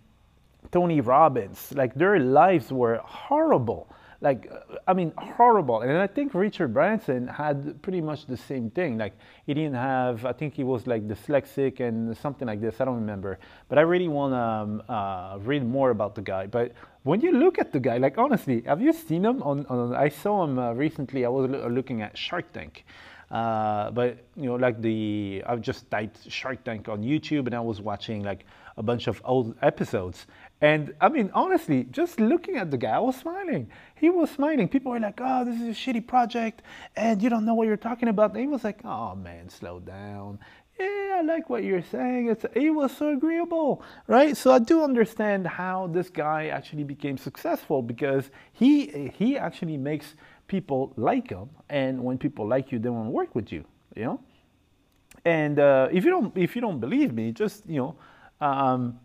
Tony 0.71 1.01
Robbins, 1.01 1.73
like 1.75 1.93
their 1.95 2.19
lives 2.19 2.71
were 2.71 2.97
horrible. 3.03 3.87
Like, 4.21 4.49
uh, 4.49 4.77
I 4.87 4.93
mean, 4.93 5.11
horrible. 5.17 5.81
And 5.81 5.91
I 5.97 6.07
think 6.07 6.33
Richard 6.33 6.73
Branson 6.73 7.27
had 7.27 7.81
pretty 7.81 7.99
much 7.99 8.25
the 8.25 8.37
same 8.37 8.69
thing. 8.69 8.97
Like, 8.97 9.13
he 9.45 9.53
didn't 9.53 9.75
have, 9.75 10.25
I 10.25 10.31
think 10.31 10.53
he 10.53 10.63
was 10.63 10.87
like 10.87 11.05
dyslexic 11.09 11.81
and 11.81 12.15
something 12.17 12.47
like 12.47 12.61
this. 12.61 12.79
I 12.79 12.85
don't 12.85 12.95
remember. 12.95 13.37
But 13.67 13.79
I 13.79 13.81
really 13.81 14.07
want 14.07 14.31
to 14.33 14.39
um, 14.39 14.83
uh, 14.87 15.39
read 15.41 15.67
more 15.67 15.89
about 15.89 16.15
the 16.15 16.21
guy. 16.21 16.47
But 16.47 16.71
when 17.03 17.19
you 17.19 17.33
look 17.33 17.59
at 17.59 17.73
the 17.73 17.81
guy, 17.81 17.97
like, 17.97 18.17
honestly, 18.17 18.61
have 18.65 18.81
you 18.81 18.93
seen 18.93 19.25
him? 19.25 19.43
On, 19.43 19.65
on 19.65 19.93
I 19.93 20.07
saw 20.07 20.45
him 20.45 20.57
uh, 20.57 20.71
recently. 20.71 21.25
I 21.25 21.29
was 21.29 21.51
looking 21.69 22.01
at 22.01 22.17
Shark 22.17 22.53
Tank. 22.53 22.85
Uh, 23.33 23.89
but 23.89 24.19
you 24.37 24.45
know, 24.45 24.55
like 24.55 24.79
the 24.79 25.43
I've 25.47 25.61
just 25.61 25.89
typed 25.89 26.31
Shark 26.31 26.63
Tank 26.63 26.87
on 26.87 27.01
YouTube, 27.01 27.47
and 27.47 27.55
I 27.55 27.59
was 27.59 27.81
watching 27.81 28.23
like 28.23 28.45
a 28.77 28.83
bunch 28.83 29.07
of 29.07 29.21
old 29.25 29.55
episodes. 29.63 30.27
And 30.61 30.93
I 31.01 31.09
mean, 31.09 31.31
honestly, 31.33 31.85
just 31.91 32.19
looking 32.19 32.57
at 32.57 32.71
the 32.71 32.77
guy, 32.77 32.91
I 32.91 32.99
was 32.99 33.17
smiling. 33.17 33.69
He 33.95 34.09
was 34.09 34.29
smiling. 34.29 34.67
People 34.67 34.91
were 34.91 34.99
like, 34.99 35.19
oh, 35.21 35.45
this 35.45 35.59
is 35.59 35.67
a 35.67 35.71
shitty 35.71 36.07
project 36.07 36.61
and 36.95 37.21
you 37.21 37.29
don't 37.29 37.45
know 37.45 37.53
what 37.53 37.67
you're 37.67 37.75
talking 37.75 38.07
about. 38.07 38.31
And 38.31 38.39
he 38.39 38.47
was 38.47 38.63
like, 38.63 38.79
oh 38.85 39.15
man, 39.15 39.49
slow 39.49 39.79
down. 39.79 40.39
Yeah, 40.79 41.17
I 41.19 41.21
like 41.21 41.49
what 41.49 41.63
you're 41.63 41.83
saying. 41.83 42.29
It's, 42.29 42.45
it 42.55 42.69
was 42.71 42.95
so 42.95 43.09
agreeable, 43.09 43.83
right? 44.07 44.35
So 44.35 44.51
I 44.51 44.59
do 44.59 44.83
understand 44.83 45.45
how 45.45 45.87
this 45.87 46.09
guy 46.09 46.47
actually 46.47 46.83
became 46.83 47.17
successful 47.17 47.83
because 47.83 48.31
he 48.53 49.09
he 49.15 49.37
actually 49.37 49.77
makes 49.77 50.15
people 50.53 50.93
like 50.97 51.29
them, 51.29 51.49
and 51.67 52.03
when 52.03 52.15
people 52.19 52.45
like 52.47 52.71
you, 52.71 52.77
they 52.77 52.89
want 52.89 53.07
to 53.07 53.15
work 53.21 53.33
with 53.33 53.51
you, 53.51 53.65
you 53.95 54.03
know. 54.03 54.19
And 55.25 55.57
uh, 55.57 55.87
if 55.91 56.05
you 56.05 56.11
don't 56.11 56.37
if 56.37 56.55
you 56.55 56.61
don't 56.61 56.79
believe 56.79 57.11
me, 57.11 57.31
just 57.31 57.63
you 57.67 57.79
know, 57.81 57.95
um, 58.39 58.99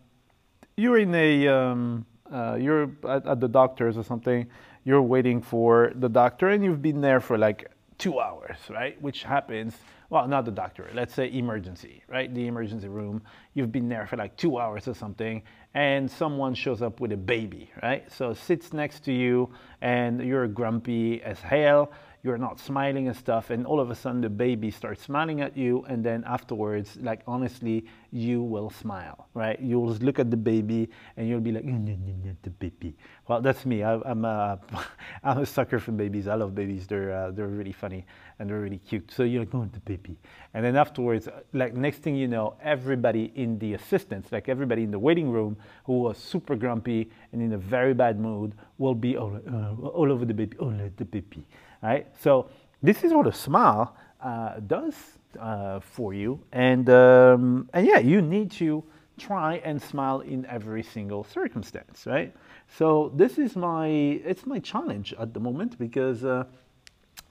you're 0.77 0.99
in 0.99 1.13
a 1.15 1.47
um, 1.47 2.05
uh, 2.31 2.55
you're 2.61 2.91
at, 3.15 3.25
at 3.25 3.39
the 3.39 3.47
doctor's 3.47 3.97
or 3.97 4.03
something. 4.03 4.45
You're 4.85 5.01
waiting 5.01 5.41
for 5.41 5.91
the 5.95 6.09
doctor, 6.21 6.49
and 6.49 6.63
you've 6.63 6.83
been 6.83 7.01
there 7.01 7.19
for 7.19 7.35
like 7.37 7.59
two 7.99 8.19
hours, 8.19 8.57
right? 8.69 8.99
Which 9.01 9.21
happens 9.23 9.75
well, 10.09 10.27
not 10.27 10.45
the 10.45 10.51
doctor, 10.51 10.89
let's 10.95 11.13
say 11.13 11.31
emergency, 11.31 12.01
right? 12.07 12.33
The 12.33 12.47
emergency 12.47 12.87
room. 12.87 13.21
You've 13.53 13.71
been 13.71 13.87
there 13.87 14.07
for 14.07 14.17
like 14.17 14.35
two 14.37 14.57
hours 14.57 14.87
or 14.87 14.95
something, 14.95 15.43
and 15.75 16.09
someone 16.09 16.55
shows 16.55 16.81
up 16.81 16.99
with 16.99 17.11
a 17.11 17.17
baby, 17.17 17.69
right? 17.83 18.11
So 18.11 18.33
sits 18.33 18.73
next 18.73 19.01
to 19.05 19.13
you, 19.13 19.51
and 19.81 20.19
you're 20.25 20.47
grumpy 20.47 21.21
as 21.21 21.39
hell 21.39 21.91
you're 22.23 22.37
not 22.37 22.59
smiling 22.59 23.07
and 23.07 23.15
stuff 23.15 23.49
and 23.49 23.65
all 23.65 23.79
of 23.79 23.89
a 23.89 23.95
sudden 23.95 24.21
the 24.21 24.29
baby 24.29 24.69
starts 24.69 25.03
smiling 25.03 25.41
at 25.41 25.55
you 25.55 25.85
and 25.87 26.03
then 26.03 26.23
afterwards 26.27 26.97
like 27.01 27.21
honestly 27.27 27.85
you 28.11 28.41
will 28.41 28.69
smile 28.69 29.29
right? 29.39 29.59
You'll 29.61 29.93
look 30.07 30.19
at 30.19 30.29
the 30.29 30.37
baby 30.37 30.89
and 31.15 31.27
you'll 31.27 31.39
be 31.39 31.51
like 31.51 31.65
the 31.65 32.49
baby. 32.49 32.95
Well 33.27 33.41
that's 33.41 33.65
me. 33.65 33.83
I, 33.83 33.93
am 34.05 34.25
a 34.25 34.59
i'm 35.23 35.39
a 35.39 35.45
sucker 35.45 35.79
for 35.79 35.91
babies. 35.91 36.27
I 36.27 36.35
love 36.35 36.53
babies. 36.53 36.87
They're 36.87 37.11
uh, 37.13 37.31
they're 37.31 37.47
really 37.47 37.71
funny 37.71 38.05
and 38.37 38.49
they're 38.49 38.59
really 38.59 38.79
cute. 38.79 39.11
So 39.11 39.23
you're 39.23 39.45
like 39.45 39.55
oh 39.55 39.67
the 39.71 39.79
baby. 39.79 40.17
And 40.53 40.65
then 40.65 40.75
afterwards 40.75 41.27
like 41.53 41.73
next 41.73 41.99
thing 41.99 42.15
you 42.15 42.27
know 42.27 42.55
everybody 42.61 43.31
in 43.35 43.57
the 43.59 43.73
assistance 43.75 44.31
like 44.31 44.49
everybody 44.49 44.83
in 44.83 44.91
the 44.91 44.99
waiting 44.99 45.29
room 45.31 45.55
who 45.85 46.01
was 46.01 46.17
super 46.17 46.55
grumpy 46.55 47.09
and 47.31 47.41
in 47.41 47.53
a 47.53 47.57
very 47.57 47.93
bad 47.93 48.19
mood 48.19 48.53
will 48.77 48.95
be 48.95 49.15
all, 49.17 49.35
uh, 49.35 49.87
all 49.87 50.11
over 50.11 50.25
the 50.25 50.33
baby 50.33 50.57
oh 50.59 50.71
the 50.97 51.05
baby 51.05 51.45
right? 51.81 52.07
So 52.19 52.49
this 52.81 53.03
is 53.03 53.13
what 53.13 53.27
a 53.27 53.33
smile 53.33 53.95
uh, 54.21 54.59
does 54.59 54.95
uh, 55.39 55.79
for 55.79 56.13
you, 56.13 56.39
and 56.51 56.89
um, 56.89 57.69
and 57.73 57.85
yeah, 57.85 57.99
you 57.99 58.21
need 58.21 58.51
to 58.51 58.83
try 59.17 59.55
and 59.65 59.81
smile 59.81 60.21
in 60.21 60.45
every 60.45 60.81
single 60.81 61.23
circumstance, 61.23 62.05
right? 62.05 62.33
So 62.77 63.11
this 63.15 63.37
is 63.37 63.55
my 63.55 63.87
it's 63.87 64.45
my 64.45 64.59
challenge 64.59 65.13
at 65.19 65.33
the 65.33 65.39
moment 65.39 65.77
because 65.77 66.23
uh, 66.23 66.45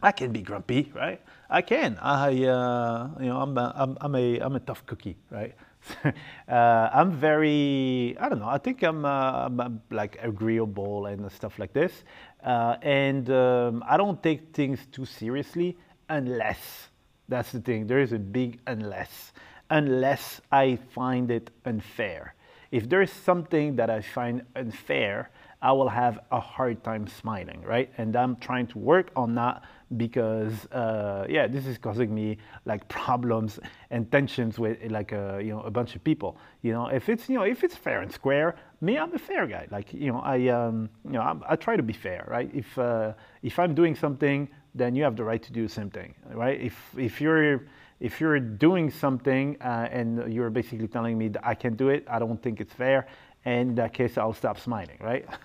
I 0.03 0.13
can 0.13 0.33
be 0.33 0.43
grumpy, 0.43 0.93
right? 0.95 1.21
I 1.51 1.63
can. 1.63 1.99
I 2.01 2.45
uh, 2.45 3.11
you 3.21 3.27
know 3.27 3.41
I'm 3.41 3.57
a, 3.59 3.73
I'm, 3.75 3.99
I'm 4.01 4.15
a 4.15 4.39
I'm 4.41 4.57
a 4.57 4.61
tough 4.61 4.85
cookie, 4.87 5.17
right? 5.31 5.55
uh, 6.49 6.91
I'm 6.93 7.13
very, 7.13 8.17
I 8.21 8.29
don't 8.29 8.41
know, 8.41 8.49
I 8.49 8.59
think 8.59 8.83
I'm, 8.83 9.05
uh, 9.05 9.47
I'm 9.47 9.81
like 9.91 10.19
agreeable 10.23 11.07
and 11.07 11.31
stuff 11.33 11.59
like 11.59 11.73
this. 11.73 12.05
Uh, 12.43 12.77
and 12.83 13.31
um, 13.31 13.85
I 13.87 13.97
don't 13.97 14.23
take 14.23 14.55
things 14.55 14.81
too 14.93 15.05
seriously 15.05 15.77
unless, 16.09 16.89
that's 17.29 17.53
the 17.53 17.61
thing, 17.61 17.87
there 17.87 18.01
is 18.01 18.13
a 18.13 18.19
big 18.19 18.61
unless, 18.67 19.33
unless 19.71 20.41
I 20.51 20.77
find 20.95 21.31
it 21.31 21.51
unfair. 21.65 22.35
If 22.71 22.89
there's 22.89 23.13
something 23.13 23.77
that 23.77 23.91
I 23.91 24.03
find 24.03 24.43
unfair, 24.55 25.31
I 25.61 25.73
will 25.73 25.89
have 25.89 26.21
a 26.31 26.39
hard 26.41 26.85
time 26.85 27.07
smiling, 27.09 27.63
right? 27.63 27.91
And 27.99 28.15
I'm 28.15 28.37
trying 28.37 28.67
to 28.69 28.79
work 28.79 29.11
on 29.17 29.35
that 29.35 29.63
because 29.97 30.67
uh, 30.67 31.27
yeah, 31.29 31.47
this 31.47 31.67
is 31.67 31.79
causing 31.79 32.15
me 32.15 32.39
like 32.67 32.87
problems 32.89 33.59
and 33.91 34.11
tensions 34.13 34.59
with 34.59 34.79
like 34.91 35.13
a 35.13 35.37
uh, 35.37 35.39
you 35.39 35.51
know 35.51 35.63
a 35.63 35.71
bunch 35.71 35.97
of 35.97 36.05
people. 36.05 36.37
You 36.63 36.73
know, 36.73 36.89
if 36.89 37.09
it's 37.09 37.29
you 37.29 37.37
know 37.37 37.45
if 37.45 37.65
it's 37.65 37.75
fair 37.75 38.03
and 38.03 38.13
square, 38.13 38.57
me 38.81 38.99
I'm 38.99 39.15
a 39.15 39.19
fair 39.19 39.47
guy. 39.47 39.67
Like 39.71 39.93
you 39.93 40.13
know 40.13 40.21
I 40.21 40.49
um, 40.49 40.91
you 41.05 41.13
know 41.13 41.23
I, 41.23 41.53
I 41.53 41.57
try 41.57 41.77
to 41.77 41.83
be 41.83 41.95
fair, 41.95 42.25
right? 42.29 42.51
If 42.53 42.79
uh, 42.79 43.15
if 43.43 43.59
I'm 43.59 43.75
doing 43.75 43.95
something, 43.95 44.49
then 44.75 44.95
you 44.95 45.05
have 45.05 45.17
the 45.17 45.25
right 45.25 45.43
to 45.43 45.53
do 45.53 45.63
the 45.63 45.73
same 45.73 45.91
thing, 45.91 46.15
right? 46.33 46.61
If 46.61 46.77
if 46.97 47.21
you're 47.21 47.67
if 48.01 48.21
you're 48.21 48.39
doing 48.39 48.91
something 48.91 49.57
uh, 49.61 49.89
and 49.91 50.33
you're 50.33 50.51
basically 50.51 50.87
telling 50.87 51.19
me 51.19 51.29
that 51.29 51.47
I 51.47 51.55
can't 51.55 51.77
do 51.77 51.89
it, 51.89 52.07
I 52.09 52.19
don't 52.19 52.41
think 52.41 52.61
it's 52.61 52.73
fair. 52.73 53.09
And 53.45 53.71
in 53.71 53.75
that 53.77 53.93
case, 53.93 54.19
I'll 54.19 54.33
stop 54.33 54.59
smiling, 54.59 54.99
right? 55.01 55.27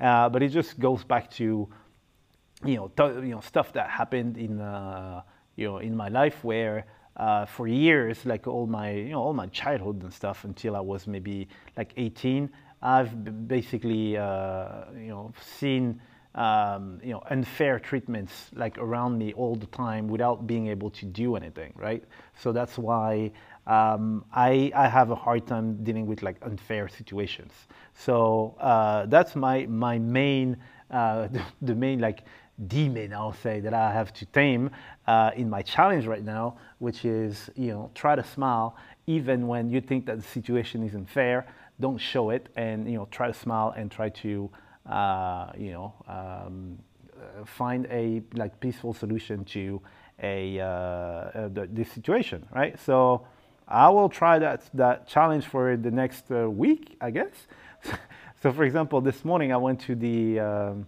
Uh, 0.00 0.28
but 0.28 0.42
it 0.42 0.48
just 0.48 0.80
goes 0.80 1.04
back 1.04 1.30
to 1.30 1.68
you 2.64 2.76
know, 2.76 2.88
th- 2.96 3.24
you 3.24 3.30
know, 3.30 3.40
stuff 3.40 3.72
that 3.72 3.90
happened 3.90 4.36
in, 4.36 4.60
uh, 4.60 5.22
you 5.56 5.66
know, 5.66 5.78
in 5.78 5.96
my 5.96 6.08
life 6.08 6.42
where 6.44 6.86
uh, 7.16 7.44
for 7.44 7.68
years, 7.68 8.24
like 8.24 8.46
all 8.46 8.66
my, 8.66 8.90
you 8.92 9.10
know, 9.10 9.20
all 9.20 9.34
my 9.34 9.46
childhood 9.48 10.02
and 10.02 10.12
stuff 10.12 10.44
until 10.44 10.76
I 10.76 10.80
was 10.80 11.06
maybe 11.06 11.48
like 11.76 11.92
18, 11.96 12.50
I've 12.80 13.48
basically, 13.48 14.16
uh, 14.16 14.84
you 14.94 15.08
know, 15.08 15.32
seen, 15.58 16.00
um, 16.34 17.00
you 17.02 17.12
know, 17.12 17.22
unfair 17.30 17.78
treatments 17.78 18.50
like 18.54 18.78
around 18.78 19.18
me 19.18 19.34
all 19.34 19.54
the 19.54 19.66
time 19.66 20.08
without 20.08 20.46
being 20.46 20.68
able 20.68 20.90
to 20.90 21.04
do 21.04 21.36
anything, 21.36 21.72
right? 21.76 22.02
So 22.40 22.50
that's 22.52 22.78
why 22.78 23.32
um, 23.66 24.24
I, 24.32 24.72
I 24.74 24.88
have 24.88 25.10
a 25.10 25.14
hard 25.14 25.46
time 25.46 25.84
dealing 25.84 26.06
with 26.06 26.22
like 26.22 26.36
unfair 26.42 26.88
situations. 26.88 27.52
So 27.94 28.56
uh, 28.58 29.06
that's 29.06 29.36
my 29.36 29.66
my 29.66 29.98
main 29.98 30.56
uh, 30.90 31.28
the, 31.32 31.42
the, 31.62 31.74
main 31.74 32.00
like 32.00 32.24
demon, 32.68 33.12
I'll 33.12 33.32
say, 33.32 33.60
that 33.60 33.74
I 33.74 33.92
have 33.92 34.12
to 34.14 34.26
tame 34.26 34.70
uh, 35.06 35.30
in 35.36 35.48
my 35.48 35.62
challenge 35.62 36.06
right 36.06 36.24
now, 36.24 36.56
which 36.78 37.04
is, 37.04 37.50
you 37.56 37.68
know, 37.68 37.90
try 37.94 38.14
to 38.14 38.24
smile 38.24 38.76
even 39.06 39.48
when 39.48 39.70
you 39.70 39.80
think 39.80 40.06
that 40.06 40.16
the 40.16 40.22
situation 40.22 40.84
isn't 40.84 41.08
fair. 41.08 41.46
Don't 41.80 41.98
show 41.98 42.30
it, 42.30 42.48
and 42.56 42.86
you 42.86 42.96
know, 42.96 43.08
try 43.10 43.26
to 43.26 43.34
smile 43.34 43.74
and 43.76 43.90
try 43.90 44.08
to, 44.10 44.50
uh, 44.88 45.50
you 45.56 45.72
know, 45.72 45.94
um, 46.06 46.78
find 47.44 47.86
a 47.90 48.22
like 48.34 48.58
peaceful 48.60 48.92
solution 48.92 49.44
to 49.44 49.80
a 50.22 50.60
uh, 50.60 50.64
uh 50.64 51.48
the, 51.48 51.68
this 51.72 51.90
situation, 51.90 52.46
right? 52.54 52.78
So 52.78 53.26
I 53.66 53.88
will 53.88 54.08
try 54.08 54.38
that 54.38 54.68
that 54.74 55.08
challenge 55.08 55.46
for 55.46 55.76
the 55.76 55.90
next 55.90 56.30
uh, 56.30 56.48
week, 56.48 56.96
I 57.00 57.10
guess. 57.10 57.46
so, 58.42 58.52
for 58.52 58.64
example, 58.64 59.00
this 59.00 59.24
morning 59.24 59.52
I 59.52 59.56
went 59.56 59.80
to 59.80 59.94
the 59.94 60.40
um, 60.40 60.86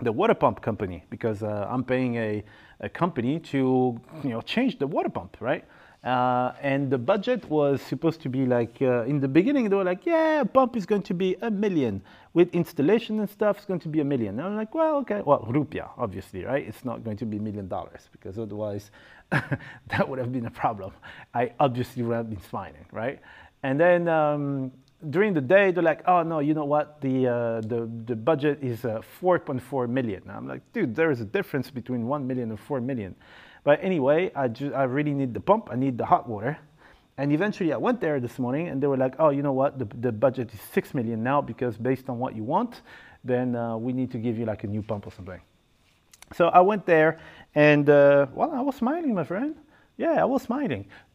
the 0.00 0.12
water 0.12 0.34
pump 0.34 0.62
company 0.62 1.04
because 1.10 1.42
uh, 1.42 1.66
I'm 1.70 1.84
paying 1.84 2.16
a, 2.16 2.42
a, 2.80 2.88
company 2.88 3.38
to 3.40 4.00
you 4.24 4.30
know 4.30 4.40
change 4.40 4.78
the 4.78 4.86
water 4.86 5.08
pump, 5.08 5.36
right? 5.40 5.64
Uh, 6.04 6.52
and 6.60 6.90
the 6.90 6.98
budget 6.98 7.48
was 7.48 7.80
supposed 7.80 8.20
to 8.20 8.28
be 8.28 8.44
like 8.44 8.78
uh, 8.82 9.04
in 9.04 9.20
the 9.20 9.28
beginning 9.28 9.68
they 9.68 9.76
were 9.76 9.84
like, 9.84 10.04
yeah, 10.04 10.40
a 10.40 10.44
pump 10.44 10.76
is 10.76 10.84
going 10.84 11.02
to 11.02 11.14
be 11.14 11.36
a 11.42 11.50
million 11.50 12.02
with 12.34 12.52
installation 12.52 13.20
and 13.20 13.30
stuff. 13.30 13.58
It's 13.58 13.66
going 13.66 13.78
to 13.80 13.88
be 13.88 14.00
a 14.00 14.04
million. 14.04 14.40
And 14.40 14.48
I'm 14.48 14.56
like, 14.56 14.74
well, 14.74 14.96
okay, 14.96 15.22
well, 15.24 15.46
rupiah, 15.48 15.90
obviously, 15.96 16.44
right? 16.44 16.66
It's 16.66 16.84
not 16.84 17.04
going 17.04 17.18
to 17.18 17.24
be 17.26 17.36
a 17.36 17.40
million 17.40 17.68
dollars 17.68 18.08
because 18.10 18.36
otherwise 18.36 18.90
that 19.30 20.08
would 20.08 20.18
have 20.18 20.32
been 20.32 20.46
a 20.46 20.50
problem. 20.50 20.92
I 21.34 21.52
obviously 21.60 22.02
would 22.02 22.16
have 22.16 22.30
been 22.30 22.42
smiling, 22.42 22.86
right? 22.90 23.20
And 23.62 23.78
then 23.78 24.08
um, 24.08 24.72
during 25.10 25.34
the 25.34 25.40
day, 25.40 25.70
they're 25.70 25.82
like, 25.82 26.02
oh 26.06 26.22
no, 26.22 26.38
you 26.38 26.54
know 26.54 26.64
what? 26.64 27.00
The 27.00 27.28
uh, 27.28 27.60
the 27.62 27.90
the 28.06 28.16
budget 28.16 28.58
is 28.62 28.84
uh, 28.84 29.00
4.4 29.20 29.88
million. 29.88 30.22
And 30.22 30.32
I'm 30.32 30.46
like, 30.46 30.60
dude, 30.72 30.94
there 30.94 31.10
is 31.10 31.20
a 31.20 31.24
difference 31.24 31.70
between 31.70 32.06
1 32.06 32.26
million 32.26 32.50
and 32.50 32.60
4 32.60 32.80
million. 32.80 33.14
But 33.64 33.78
anyway, 33.82 34.30
I 34.34 34.48
just 34.48 34.74
I 34.74 34.84
really 34.84 35.14
need 35.14 35.34
the 35.34 35.40
pump. 35.40 35.68
I 35.70 35.76
need 35.76 35.98
the 35.98 36.06
hot 36.06 36.28
water. 36.28 36.58
And 37.18 37.32
eventually, 37.32 37.72
I 37.72 37.76
went 37.76 38.00
there 38.00 38.20
this 38.20 38.38
morning, 38.38 38.68
and 38.68 38.82
they 38.82 38.86
were 38.86 38.96
like, 38.96 39.14
oh, 39.18 39.30
you 39.30 39.42
know 39.42 39.52
what? 39.52 39.78
The 39.78 39.86
the 40.00 40.12
budget 40.12 40.52
is 40.54 40.60
6 40.72 40.94
million 40.94 41.22
now 41.22 41.42
because 41.42 41.76
based 41.76 42.08
on 42.08 42.18
what 42.18 42.34
you 42.34 42.44
want, 42.44 42.82
then 43.24 43.54
uh, 43.54 43.76
we 43.76 43.92
need 43.92 44.10
to 44.12 44.18
give 44.18 44.38
you 44.38 44.46
like 44.46 44.64
a 44.64 44.66
new 44.66 44.82
pump 44.82 45.06
or 45.06 45.12
something. 45.12 45.40
So 46.34 46.48
I 46.48 46.60
went 46.60 46.86
there, 46.86 47.20
and 47.54 47.88
uh, 47.90 48.26
well, 48.34 48.52
I 48.52 48.60
was 48.60 48.76
smiling, 48.76 49.14
my 49.14 49.24
friend. 49.24 49.56
Yeah, 49.98 50.22
I 50.22 50.24
was 50.24 50.42
smiling. 50.42 50.86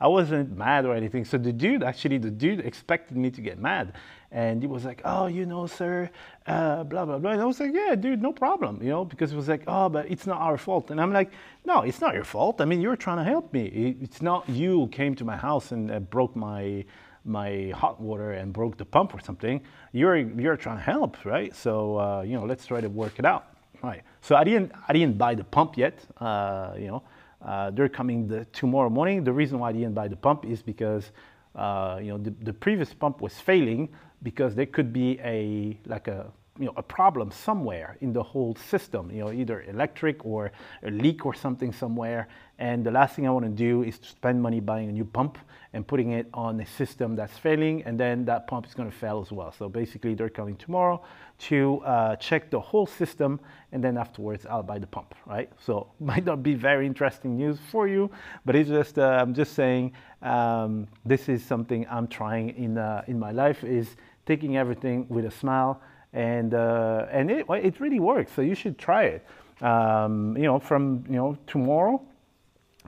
I 0.00 0.06
wasn't 0.06 0.56
mad 0.56 0.86
or 0.86 0.94
anything. 0.94 1.24
So 1.24 1.38
the 1.38 1.52
dude, 1.52 1.82
actually, 1.82 2.18
the 2.18 2.30
dude 2.30 2.60
expected 2.60 3.16
me 3.16 3.30
to 3.30 3.40
get 3.40 3.58
mad. 3.58 3.94
And 4.30 4.62
he 4.62 4.68
was 4.68 4.84
like, 4.84 5.00
oh, 5.04 5.26
you 5.26 5.46
know, 5.46 5.66
sir, 5.66 6.10
uh, 6.46 6.84
blah, 6.84 7.04
blah, 7.04 7.18
blah. 7.18 7.32
And 7.32 7.40
I 7.40 7.44
was 7.44 7.58
like, 7.58 7.72
yeah, 7.72 7.94
dude, 7.94 8.22
no 8.22 8.32
problem, 8.32 8.80
you 8.82 8.90
know, 8.90 9.04
because 9.04 9.32
it 9.32 9.36
was 9.36 9.48
like, 9.48 9.62
oh, 9.66 9.88
but 9.88 10.08
it's 10.10 10.26
not 10.26 10.38
our 10.40 10.58
fault. 10.58 10.90
And 10.90 11.00
I'm 11.00 11.12
like, 11.12 11.32
no, 11.64 11.80
it's 11.80 12.00
not 12.00 12.14
your 12.14 12.24
fault. 12.24 12.60
I 12.60 12.64
mean, 12.66 12.80
you're 12.80 12.96
trying 12.96 13.16
to 13.18 13.24
help 13.24 13.52
me. 13.52 13.96
It's 14.00 14.20
not 14.22 14.48
you 14.48 14.80
who 14.80 14.88
came 14.88 15.14
to 15.16 15.24
my 15.24 15.36
house 15.36 15.72
and 15.72 15.90
uh, 15.90 16.00
broke 16.00 16.36
my 16.36 16.84
my 17.24 17.70
hot 17.74 18.00
water 18.00 18.32
and 18.32 18.52
broke 18.54 18.78
the 18.78 18.84
pump 18.84 19.14
or 19.14 19.20
something. 19.20 19.60
You're 19.92 20.16
you're 20.16 20.56
trying 20.56 20.76
to 20.76 20.82
help, 20.82 21.24
right? 21.24 21.54
So 21.54 21.98
uh, 21.98 22.22
you 22.22 22.34
know, 22.34 22.44
let's 22.44 22.66
try 22.66 22.80
to 22.80 22.88
work 22.88 23.18
it 23.18 23.24
out. 23.24 23.46
Right. 23.82 24.02
So 24.20 24.34
I 24.34 24.44
didn't 24.44 24.72
I 24.88 24.92
didn't 24.92 25.18
buy 25.18 25.34
the 25.34 25.44
pump 25.44 25.76
yet. 25.76 25.98
Uh, 26.18 26.72
you 26.76 26.86
know, 26.86 27.02
uh, 27.42 27.70
they're 27.70 27.88
coming 27.88 28.26
the, 28.26 28.44
tomorrow 28.46 28.90
morning. 28.90 29.24
The 29.24 29.32
reason 29.32 29.58
why 29.58 29.70
I 29.70 29.72
didn't 29.72 29.94
buy 29.94 30.08
the 30.08 30.16
pump 30.16 30.44
is 30.44 30.62
because 30.62 31.12
uh, 31.54 31.98
you 32.00 32.08
know, 32.08 32.18
the, 32.18 32.30
the 32.42 32.52
previous 32.52 32.94
pump 32.94 33.20
was 33.20 33.34
failing 33.34 33.88
because 34.22 34.54
there 34.54 34.66
could 34.66 34.92
be 34.92 35.18
a 35.20 35.78
like 35.86 36.08
a 36.08 36.26
you 36.58 36.66
know, 36.66 36.72
a 36.76 36.82
problem 36.82 37.30
somewhere 37.30 37.96
in 38.00 38.12
the 38.12 38.22
whole 38.22 38.56
system, 38.56 39.10
you 39.10 39.20
know, 39.20 39.32
either 39.32 39.62
electric 39.62 40.24
or 40.24 40.50
a 40.82 40.90
leak 40.90 41.24
or 41.24 41.32
something 41.32 41.72
somewhere. 41.72 42.28
And 42.58 42.84
the 42.84 42.90
last 42.90 43.14
thing 43.14 43.26
I 43.26 43.30
want 43.30 43.44
to 43.44 43.50
do 43.50 43.82
is 43.82 43.98
to 44.00 44.08
spend 44.08 44.42
money 44.42 44.58
buying 44.58 44.88
a 44.88 44.92
new 44.92 45.04
pump 45.04 45.38
and 45.72 45.86
putting 45.86 46.12
it 46.12 46.26
on 46.34 46.60
a 46.60 46.66
system 46.66 47.14
that's 47.14 47.36
failing, 47.38 47.82
and 47.84 48.00
then 48.00 48.24
that 48.24 48.46
pump 48.46 48.66
is 48.66 48.74
going 48.74 48.90
to 48.90 48.96
fail 48.96 49.20
as 49.20 49.30
well. 49.30 49.52
So 49.52 49.68
basically, 49.68 50.14
they're 50.14 50.30
coming 50.30 50.56
tomorrow 50.56 51.02
to 51.40 51.80
uh, 51.84 52.16
check 52.16 52.50
the 52.50 52.58
whole 52.58 52.86
system, 52.86 53.38
and 53.70 53.84
then 53.84 53.96
afterwards, 53.96 54.44
I'll 54.46 54.62
buy 54.62 54.78
the 54.78 54.86
pump, 54.86 55.14
right? 55.26 55.50
So 55.64 55.92
might 56.00 56.24
not 56.24 56.42
be 56.42 56.54
very 56.54 56.86
interesting 56.86 57.36
news 57.36 57.58
for 57.70 57.86
you, 57.86 58.10
but 58.44 58.56
it's 58.56 58.70
just 58.70 58.98
uh, 58.98 59.18
I'm 59.20 59.34
just 59.34 59.52
saying 59.54 59.92
um, 60.22 60.88
this 61.04 61.28
is 61.28 61.44
something 61.44 61.86
I'm 61.88 62.08
trying 62.08 62.50
in 62.50 62.78
uh, 62.78 63.04
in 63.06 63.18
my 63.18 63.30
life 63.30 63.62
is 63.62 63.96
taking 64.26 64.56
everything 64.56 65.06
with 65.08 65.24
a 65.24 65.30
smile 65.30 65.80
and 66.12 66.54
uh, 66.54 67.06
and 67.10 67.30
it 67.30 67.46
it 67.48 67.80
really 67.80 68.00
works. 68.00 68.32
So 68.32 68.42
you 68.42 68.54
should 68.54 68.78
try 68.78 69.04
it. 69.04 69.26
Um, 69.60 70.36
you 70.36 70.44
know, 70.44 70.58
from 70.58 71.04
you 71.08 71.16
know 71.16 71.36
tomorrow, 71.46 72.02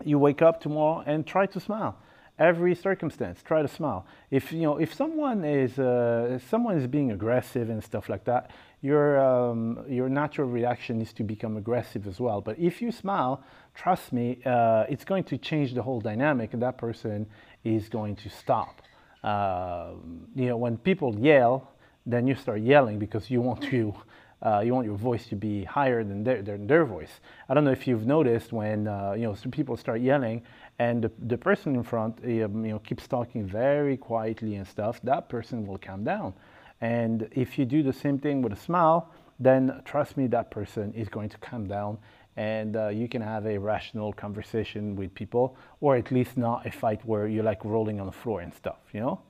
you 0.04 0.18
wake 0.18 0.42
up 0.42 0.60
tomorrow 0.60 1.02
and 1.06 1.26
try 1.26 1.46
to 1.46 1.60
smile. 1.60 1.96
Every 2.38 2.74
circumstance, 2.74 3.42
try 3.42 3.60
to 3.60 3.68
smile. 3.68 4.06
If 4.30 4.50
you 4.50 4.62
know 4.62 4.78
if 4.78 4.94
someone 4.94 5.44
is 5.44 5.78
uh, 5.78 6.36
if 6.36 6.48
someone 6.48 6.78
is 6.78 6.86
being 6.86 7.12
aggressive 7.12 7.68
and 7.68 7.84
stuff 7.84 8.08
like 8.08 8.24
that, 8.24 8.50
your 8.80 9.20
um, 9.20 9.84
your 9.88 10.08
natural 10.08 10.48
reaction 10.48 11.02
is 11.02 11.12
to 11.14 11.22
become 11.22 11.58
aggressive 11.58 12.06
as 12.06 12.18
well. 12.18 12.40
But 12.40 12.58
if 12.58 12.80
you 12.80 12.92
smile, 12.92 13.44
trust 13.74 14.12
me, 14.12 14.38
uh, 14.46 14.86
it's 14.88 15.04
going 15.04 15.24
to 15.24 15.36
change 15.36 15.74
the 15.74 15.82
whole 15.82 16.00
dynamic, 16.00 16.54
and 16.54 16.62
that 16.62 16.78
person 16.78 17.26
is 17.62 17.90
going 17.90 18.16
to 18.16 18.30
stop. 18.30 18.80
Uh, 19.22 19.90
you 20.34 20.46
know, 20.46 20.56
when 20.56 20.78
people 20.78 21.18
yell, 21.18 21.72
then 22.06 22.26
you 22.26 22.34
start 22.34 22.60
yelling 22.60 22.98
because 22.98 23.30
you 23.30 23.42
want 23.42 23.62
to 23.64 23.94
uh, 24.42 24.60
you 24.60 24.74
want 24.74 24.86
your 24.86 24.96
voice 24.96 25.26
to 25.26 25.36
be 25.36 25.64
higher 25.64 26.02
than 26.02 26.24
their, 26.24 26.42
their 26.42 26.84
voice. 26.84 27.20
I 27.48 27.54
don't 27.54 27.64
know 27.64 27.70
if 27.70 27.86
you've 27.86 28.06
noticed 28.06 28.52
when 28.52 28.88
uh, 28.88 29.12
you 29.12 29.24
know 29.24 29.34
some 29.34 29.50
people 29.50 29.76
start 29.76 30.00
yelling 30.00 30.42
and 30.78 31.04
the, 31.04 31.12
the 31.26 31.38
person 31.38 31.76
in 31.76 31.82
front 31.82 32.18
um, 32.24 32.64
you 32.64 32.72
know 32.72 32.78
keeps 32.78 33.06
talking 33.06 33.46
very 33.46 33.96
quietly 33.96 34.56
and 34.56 34.66
stuff. 34.66 35.00
That 35.04 35.28
person 35.28 35.66
will 35.66 35.78
calm 35.78 36.04
down. 36.04 36.34
And 36.80 37.28
if 37.32 37.58
you 37.58 37.64
do 37.64 37.82
the 37.82 37.92
same 37.92 38.18
thing 38.18 38.40
with 38.40 38.52
a 38.52 38.56
smile, 38.56 39.10
then 39.38 39.82
trust 39.84 40.16
me, 40.16 40.26
that 40.28 40.50
person 40.50 40.92
is 40.94 41.08
going 41.08 41.28
to 41.30 41.38
calm 41.38 41.66
down 41.66 41.98
and 42.36 42.76
uh, 42.76 42.88
you 42.88 43.08
can 43.08 43.20
have 43.20 43.46
a 43.46 43.58
rational 43.58 44.12
conversation 44.12 44.96
with 44.96 45.14
people, 45.14 45.56
or 45.80 45.96
at 45.96 46.10
least 46.10 46.36
not 46.36 46.64
a 46.66 46.70
fight 46.70 47.04
where 47.04 47.26
you're 47.26 47.44
like 47.44 47.64
rolling 47.64 48.00
on 48.00 48.06
the 48.06 48.12
floor 48.12 48.40
and 48.40 48.54
stuff, 48.54 48.78
you 48.92 49.00
know? 49.00 49.20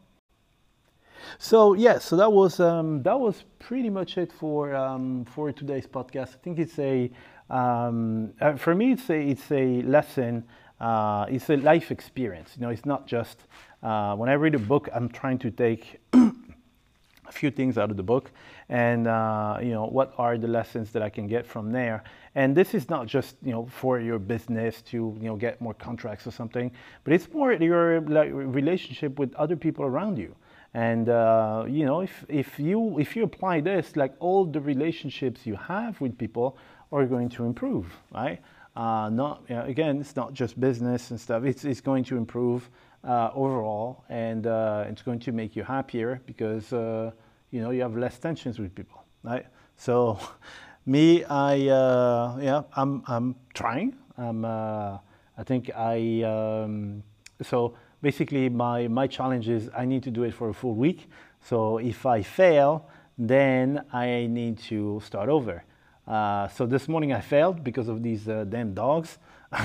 So 1.39 1.75
yeah, 1.75 1.99
so 1.99 2.17
that 2.17 2.33
was 2.33 2.61
um, 2.61 3.03
that 3.03 3.19
was 3.19 3.45
pretty 3.59 3.91
much 3.91 4.19
it 4.19 4.33
for 4.33 4.75
um, 4.75 5.25
for 5.25 5.53
today's 5.53 5.87
podcast. 5.87 6.35
I 6.35 6.39
think 6.43 6.59
it's 6.59 6.79
a 6.79 7.11
um, 7.49 8.33
uh, 8.41 8.57
for 8.57 8.75
me 8.75 8.93
it's 8.93 9.11
a 9.11 9.21
it's 9.21 9.51
a 9.51 9.83
lesson. 9.83 10.45
Uh, 10.81 11.27
it's 11.29 11.51
a 11.51 11.57
life 11.57 11.91
experience. 11.91 12.53
You 12.57 12.63
know, 12.63 12.71
it's 12.71 12.87
not 12.87 13.07
just 13.07 13.45
uh, 13.83 14.17
when 14.17 14.31
I 14.31 14.35
read 14.35 14.55
a 14.55 14.59
book, 14.59 14.89
I'm 14.95 15.11
trying 15.11 15.39
to 15.41 15.51
take 15.51 16.01
a 16.13 17.33
few 17.33 17.51
things 17.51 17.77
out 17.77 17.91
of 17.91 17.97
the 17.97 18.03
book, 18.03 18.31
and 18.69 19.07
uh, 19.07 19.59
you 19.61 19.71
know 19.71 19.87
what 19.87 20.15
are 20.19 20.39
the 20.39 20.49
lessons 20.49 20.91
that 20.93 21.03
I 21.03 21.11
can 21.11 21.27
get 21.27 21.47
from 21.47 21.71
there. 21.73 22.03
And 22.35 22.57
this 22.57 22.75
is 22.75 22.89
not 22.89 23.07
just 23.07 23.37
you 23.43 23.53
know 23.53 23.67
for 23.67 24.01
your 24.01 24.19
business 24.19 24.83
to 24.83 24.97
you 25.21 25.29
know 25.29 25.37
get 25.37 25.61
more 25.61 25.75
contracts 25.75 26.27
or 26.27 26.31
something, 26.31 26.71
but 27.05 27.13
it's 27.13 27.31
more 27.33 27.53
your 27.53 28.01
like, 28.03 28.31
relationship 28.33 29.19
with 29.19 29.35
other 29.35 29.57
people 29.57 29.85
around 29.85 30.19
you. 30.19 30.35
And 30.75 31.09
uh, 31.09 31.65
you 31.69 31.85
know, 31.85 32.01
if, 32.01 32.25
if 32.29 32.59
you 32.61 32.99
if 32.99 33.17
you 33.17 33.25
apply 33.25 33.61
this, 33.61 33.97
like 33.97 34.15
all 34.21 34.45
the 34.45 34.61
relationships 34.61 35.47
you 35.47 35.57
have 35.57 36.01
with 36.01 36.17
people 36.17 36.57
are 36.93 37.07
going 37.07 37.29
to 37.31 37.45
improve, 37.45 37.87
right? 38.13 38.41
Uh, 38.77 39.11
not 39.11 39.43
you 39.49 39.57
know, 39.57 39.65
again, 39.65 40.01
it's 40.01 40.15
not 40.15 40.33
just 40.33 40.61
business 40.61 41.11
and 41.11 41.21
stuff. 41.21 41.45
It's 41.45 41.65
it's 41.65 41.81
going 41.81 42.05
to 42.05 42.17
improve 42.17 42.71
uh, 43.03 43.31
overall, 43.35 44.05
and 44.09 44.47
uh, 44.47 44.85
it's 44.89 45.03
going 45.03 45.19
to 45.21 45.33
make 45.33 45.57
you 45.57 45.65
happier 45.65 46.21
because 46.25 46.73
uh, 46.73 47.11
you 47.51 47.61
know 47.61 47.71
you 47.71 47.83
have 47.83 47.97
less 47.97 48.19
tensions 48.19 48.61
with 48.61 48.73
people, 48.73 49.03
right? 49.25 49.47
So, 49.77 50.21
me, 50.87 51.25
I 51.25 51.67
uh, 51.67 52.39
yeah, 52.41 52.63
I'm 52.77 53.03
I'm 53.09 53.35
trying. 53.55 53.97
I'm 54.17 54.45
I 54.45 55.43
think 55.45 55.71
I 55.75 56.23
um, 56.23 57.03
so 57.43 57.75
basically 58.03 58.49
my, 58.49 58.89
my 58.89 59.07
challenge 59.07 59.49
is 59.49 59.71
I 59.77 59.85
need 59.85 60.03
to 60.05 60.11
do 60.11 60.25
it 60.25 60.35
for 60.35 60.49
a 60.49 60.55
full 60.55 60.75
week. 60.75 61.09
So 61.43 61.79
if 61.79 62.07
I 62.07 62.23
fail, 62.23 62.89
then 63.19 63.85
I 63.93 64.27
need 64.27 64.59
to 64.71 65.01
start 65.05 65.29
over. 65.29 65.65
Uh, 66.07 66.49
so 66.49 66.67
this 66.67 66.89
morning 66.89 67.13
I 67.13 67.21
failed 67.21 67.63
because 67.63 67.89
of 67.89 68.03
these 68.03 68.29
uh, 68.29 68.45
damn 68.49 68.75
dogs. 68.75 69.19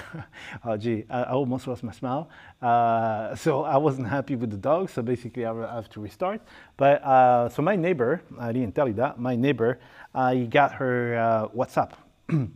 oh, 0.66 0.78
gee, 0.78 1.06
I, 1.10 1.24
I, 1.24 1.32
almost 1.32 1.68
lost 1.68 1.84
my 1.84 1.92
smile. 1.92 2.30
Uh, 2.62 3.36
so 3.36 3.64
I 3.64 3.78
wasn't 3.78 4.08
happy 4.08 4.36
with 4.36 4.50
the 4.50 4.58
dogs. 4.58 4.94
So 4.94 5.02
basically, 5.02 5.46
I 5.46 5.76
have 5.76 5.90
to 5.92 6.02
restart. 6.02 6.42
But 6.76 7.04
uh, 7.04 7.50
so 7.50 7.62
my 7.62 7.76
neighbor, 7.76 8.22
I 8.40 8.52
didn't 8.52 8.74
tell 8.74 8.88
you 8.88 8.96
that. 8.96 9.20
My 9.20 9.36
neighbor, 9.36 9.80
I 10.14 10.44
got 10.46 10.74
her 10.74 11.18
uh, 11.18 11.48
WhatsApp 11.50 11.92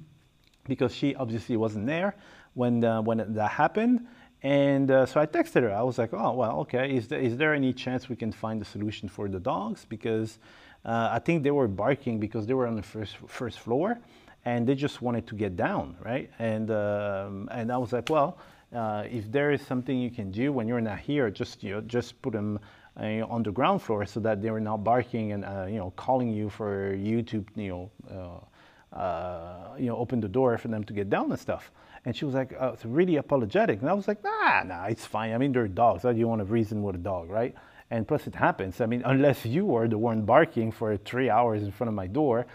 because 0.67 0.93
she 0.93 1.15
obviously 1.15 1.55
wasn't 1.55 1.85
there 1.85 2.15
when 2.55 2.83
uh, 2.83 3.01
when 3.01 3.33
that 3.33 3.51
happened. 3.51 4.07
And 4.41 4.89
uh, 4.89 5.05
so 5.05 5.19
I 5.19 5.25
texted 5.25 5.63
her. 5.63 5.73
I 5.73 5.81
was 5.81 5.97
like, 5.97 6.13
oh, 6.13 6.33
well, 6.33 6.59
okay, 6.61 6.95
is 6.95 7.07
there, 7.07 7.19
is 7.19 7.35
there 7.35 7.53
any 7.53 7.73
chance 7.73 8.07
we 8.07 8.15
can 8.15 8.31
find 8.31 8.61
a 8.61 8.65
solution 8.65 9.09
for 9.09 9.27
the 9.27 9.39
dogs? 9.39 9.85
Because 9.87 10.39
uh, 10.85 11.09
I 11.11 11.19
think 11.19 11.43
they 11.43 11.51
were 11.51 11.67
barking 11.67 12.19
because 12.19 12.47
they 12.47 12.53
were 12.53 12.67
on 12.67 12.75
the 12.75 12.83
first, 12.83 13.17
first 13.27 13.59
floor 13.59 13.99
and 14.45 14.65
they 14.65 14.75
just 14.75 15.01
wanted 15.01 15.27
to 15.27 15.35
get 15.35 15.57
down, 15.57 15.97
right? 16.03 16.29
And, 16.39 16.71
um, 16.71 17.49
and 17.51 17.71
I 17.71 17.77
was 17.77 17.91
like, 17.91 18.09
well, 18.09 18.37
uh, 18.73 19.03
if 19.09 19.29
there 19.29 19.51
is 19.51 19.61
something 19.61 19.99
you 19.99 20.09
can 20.09 20.31
do 20.31 20.53
when 20.53 20.67
you're 20.67 20.79
not 20.79 20.99
here, 20.99 21.29
just, 21.29 21.61
you 21.61 21.73
know, 21.73 21.81
just 21.81 22.21
put 22.21 22.31
them 22.31 22.59
uh, 22.97 23.25
on 23.27 23.43
the 23.43 23.51
ground 23.51 23.81
floor 23.81 24.05
so 24.05 24.21
that 24.21 24.41
they 24.41 24.51
were 24.51 24.61
not 24.61 24.83
barking 24.85 25.33
and, 25.33 25.43
uh, 25.43 25.65
you 25.67 25.77
know, 25.77 25.91
calling 25.97 26.29
you 26.29 26.49
for 26.49 26.93
you 26.93 27.21
to, 27.23 27.43
you 27.55 27.91
know, 28.09 28.47
uh, 28.93 29.75
you 29.77 29.87
know, 29.87 29.97
open 29.97 30.19
the 30.19 30.27
door 30.27 30.57
for 30.57 30.67
them 30.69 30.83
to 30.83 30.93
get 30.93 31.09
down 31.09 31.29
and 31.29 31.39
stuff. 31.39 31.71
And 32.09 32.15
she 32.15 32.25
was 32.25 32.33
like, 32.33 32.55
uh, 32.59 32.71
it's 32.73 32.85
really 32.85 33.17
apologetic. 33.17 33.81
And 33.81 33.87
I 33.87 33.93
was 33.93 34.07
like, 34.07 34.23
nah, 34.23 34.63
nah, 34.63 34.85
it's 34.85 35.05
fine. 35.05 35.31
I 35.31 35.37
mean, 35.37 35.51
they're 35.51 35.67
dogs. 35.67 36.01
How 36.01 36.11
do 36.11 36.17
you 36.17 36.27
want 36.27 36.39
to 36.39 36.45
reason 36.45 36.81
with 36.81 36.95
a 36.95 36.97
dog, 36.97 37.29
right? 37.29 37.53
And 37.91 38.07
plus, 38.07 38.25
it 38.25 38.33
happens. 38.33 38.81
I 38.81 38.87
mean, 38.87 39.03
unless 39.05 39.45
you 39.45 39.75
are 39.75 39.87
the 39.87 39.99
one 39.99 40.23
barking 40.23 40.71
for 40.71 40.97
three 40.97 41.29
hours 41.29 41.61
in 41.61 41.71
front 41.71 41.87
of 41.87 41.93
my 41.93 42.07
door, 42.07 42.47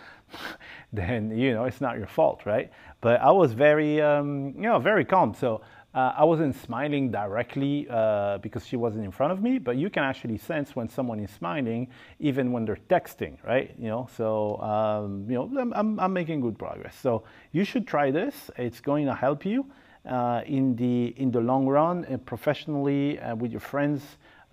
then 0.92 1.38
you 1.38 1.54
know 1.54 1.66
it's 1.66 1.80
not 1.80 1.98
your 1.98 2.08
fault, 2.08 2.44
right? 2.46 2.72
But 3.00 3.20
I 3.20 3.30
was 3.30 3.52
very, 3.52 4.02
um, 4.02 4.54
you 4.56 4.62
know, 4.62 4.80
very 4.80 5.04
calm. 5.04 5.34
So 5.34 5.60
uh, 5.94 6.12
I 6.16 6.24
wasn't 6.24 6.56
smiling 6.56 7.12
directly 7.12 7.86
uh, 7.88 8.38
because 8.38 8.66
she 8.66 8.76
wasn't 8.76 9.04
in 9.04 9.12
front 9.12 9.32
of 9.32 9.40
me, 9.40 9.58
but 9.58 9.76
you 9.76 9.90
can 9.90 10.02
actually 10.02 10.38
sense 10.38 10.74
when 10.74 10.88
someone 10.88 11.20
is 11.20 11.30
smiling, 11.30 11.88
even 12.18 12.50
when 12.50 12.64
they're 12.64 12.78
texting, 12.88 13.36
right? 13.44 13.72
You 13.78 13.88
know, 13.88 14.08
so 14.16 14.60
um, 14.60 15.26
you 15.28 15.36
know, 15.36 15.72
I'm, 15.74 16.00
I'm, 16.00 16.12
making 16.12 16.40
good 16.40 16.58
progress. 16.58 16.96
So 17.00 17.24
you 17.52 17.64
should 17.64 17.86
try 17.86 18.10
this. 18.10 18.50
It's 18.56 18.80
going 18.80 19.06
to 19.06 19.14
help 19.14 19.44
you 19.44 19.66
uh, 20.08 20.42
in 20.46 20.74
the 20.76 21.14
in 21.16 21.30
the 21.30 21.40
long 21.40 21.66
run, 21.66 22.04
and 22.06 22.24
professionally, 22.24 23.18
uh, 23.20 23.36
with 23.36 23.52
your 23.52 23.60
friends, 23.60 24.02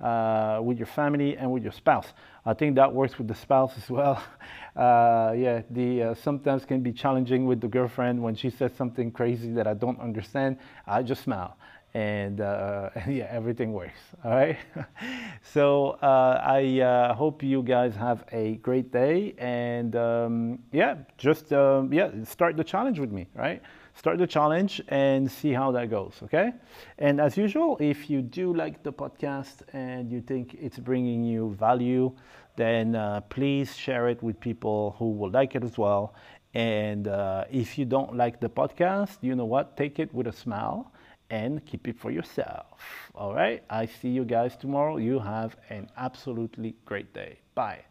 uh, 0.01 0.59
with 0.61 0.77
your 0.77 0.87
family, 0.87 1.37
and 1.37 1.51
with 1.51 1.63
your 1.63 1.71
spouse. 1.71 2.07
I 2.45 2.53
think 2.53 2.75
that 2.75 2.91
works 2.91 3.17
with 3.17 3.27
the 3.27 3.35
spouse 3.35 3.73
as 3.77 3.89
well. 3.89 4.21
Uh, 4.73 5.33
yeah, 5.35 5.61
the 5.71 6.01
uh, 6.01 6.13
sometimes 6.13 6.63
can 6.63 6.79
be 6.79 6.93
challenging 6.93 7.45
with 7.45 7.59
the 7.59 7.67
girlfriend 7.67 8.23
when 8.23 8.33
she 8.33 8.49
says 8.49 8.71
something 8.77 9.11
crazy 9.11 9.51
that 9.51 9.67
I 9.67 9.73
don't 9.73 9.99
understand. 9.99 10.55
I 10.87 11.03
just 11.03 11.23
smile, 11.23 11.57
and 11.93 12.39
uh, 12.39 12.89
yeah, 13.09 13.27
everything 13.29 13.73
works. 13.73 13.99
All 14.23 14.31
right. 14.31 14.57
so 15.43 15.97
uh, 16.01 16.41
I 16.41 16.79
uh, 16.79 17.13
hope 17.13 17.43
you 17.43 17.63
guys 17.63 17.95
have 17.95 18.23
a 18.31 18.55
great 18.63 18.93
day, 18.93 19.35
and 19.37 19.93
um, 19.97 20.59
yeah, 20.71 20.99
just 21.17 21.51
um, 21.51 21.91
yeah, 21.91 22.09
start 22.23 22.55
the 22.55 22.63
challenge 22.63 22.97
with 22.97 23.11
me. 23.11 23.27
Right 23.35 23.61
start 24.01 24.17
the 24.17 24.25
challenge 24.25 24.81
and 24.87 25.31
see 25.31 25.53
how 25.53 25.69
that 25.71 25.87
goes, 25.91 26.15
okay? 26.23 26.53
And 26.97 27.21
as 27.21 27.37
usual, 27.37 27.77
if 27.79 28.09
you 28.09 28.23
do 28.23 28.51
like 28.51 28.81
the 28.81 28.91
podcast 28.91 29.61
and 29.73 30.11
you 30.11 30.21
think 30.21 30.55
it's 30.59 30.79
bringing 30.79 31.23
you 31.23 31.53
value, 31.53 32.11
then 32.55 32.95
uh, 32.95 33.21
please 33.29 33.77
share 33.77 34.09
it 34.09 34.19
with 34.23 34.39
people 34.39 34.95
who 34.97 35.11
will 35.11 35.29
like 35.29 35.53
it 35.53 35.63
as 35.63 35.77
well. 35.77 36.15
And 36.55 37.07
uh, 37.07 37.45
if 37.51 37.77
you 37.77 37.85
don't 37.85 38.15
like 38.17 38.39
the 38.39 38.49
podcast, 38.49 39.17
you 39.21 39.35
know 39.35 39.45
what? 39.45 39.77
Take 39.77 39.99
it 39.99 40.11
with 40.15 40.25
a 40.25 40.33
smile 40.33 40.91
and 41.29 41.63
keep 41.67 41.87
it 41.87 41.95
for 41.99 42.09
yourself. 42.09 42.79
All 43.13 43.35
right? 43.35 43.63
I 43.69 43.85
see 43.85 44.09
you 44.09 44.25
guys 44.25 44.57
tomorrow. 44.57 44.97
You 44.97 45.19
have 45.19 45.55
an 45.69 45.87
absolutely 45.95 46.73
great 46.85 47.13
day. 47.13 47.37
Bye. 47.53 47.90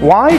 Why? 0.00 0.36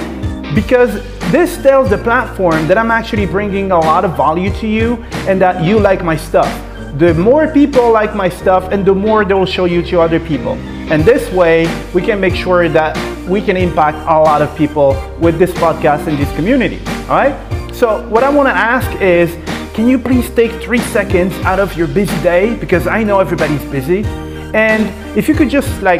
Because 0.53 1.01
this 1.31 1.57
tells 1.61 1.89
the 1.89 1.97
platform 1.97 2.67
that 2.67 2.77
I'm 2.77 2.91
actually 2.91 3.25
bringing 3.25 3.71
a 3.71 3.79
lot 3.79 4.05
of 4.05 4.15
value 4.15 4.51
to 4.59 4.67
you 4.67 5.03
and 5.27 5.41
that 5.41 5.63
you 5.63 5.79
like 5.79 6.03
my 6.03 6.15
stuff. 6.15 6.49
The 6.97 7.13
more 7.13 7.47
people 7.47 7.91
like 7.91 8.15
my 8.15 8.29
stuff 8.29 8.71
and 8.71 8.85
the 8.85 8.95
more 8.95 9.25
they 9.25 9.33
will 9.33 9.45
show 9.45 9.65
you 9.65 9.81
to 9.83 10.01
other 10.01 10.19
people. 10.19 10.53
And 10.91 11.03
this 11.03 11.31
way, 11.33 11.65
we 11.93 12.01
can 12.01 12.21
make 12.21 12.35
sure 12.35 12.69
that 12.69 12.95
we 13.27 13.41
can 13.41 13.57
impact 13.57 13.97
a 14.07 14.19
lot 14.19 14.41
of 14.41 14.55
people 14.55 14.93
with 15.19 15.39
this 15.39 15.51
podcast 15.51 16.07
and 16.07 16.17
this 16.17 16.33
community. 16.35 16.79
All 17.09 17.17
right? 17.17 17.35
So, 17.73 18.07
what 18.07 18.23
I 18.23 18.29
want 18.29 18.47
to 18.47 18.53
ask 18.53 18.89
is 19.01 19.35
can 19.73 19.89
you 19.89 19.99
please 19.99 20.29
take 20.29 20.51
three 20.63 20.79
seconds 20.79 21.33
out 21.43 21.59
of 21.59 21.75
your 21.75 21.87
busy 21.87 22.15
day? 22.23 22.55
Because 22.55 22.87
I 22.87 23.03
know 23.03 23.19
everybody's 23.19 23.63
busy. 23.65 24.05
And 24.53 24.87
if 25.17 25.27
you 25.27 25.35
could 25.35 25.49
just 25.49 25.81
like 25.81 25.99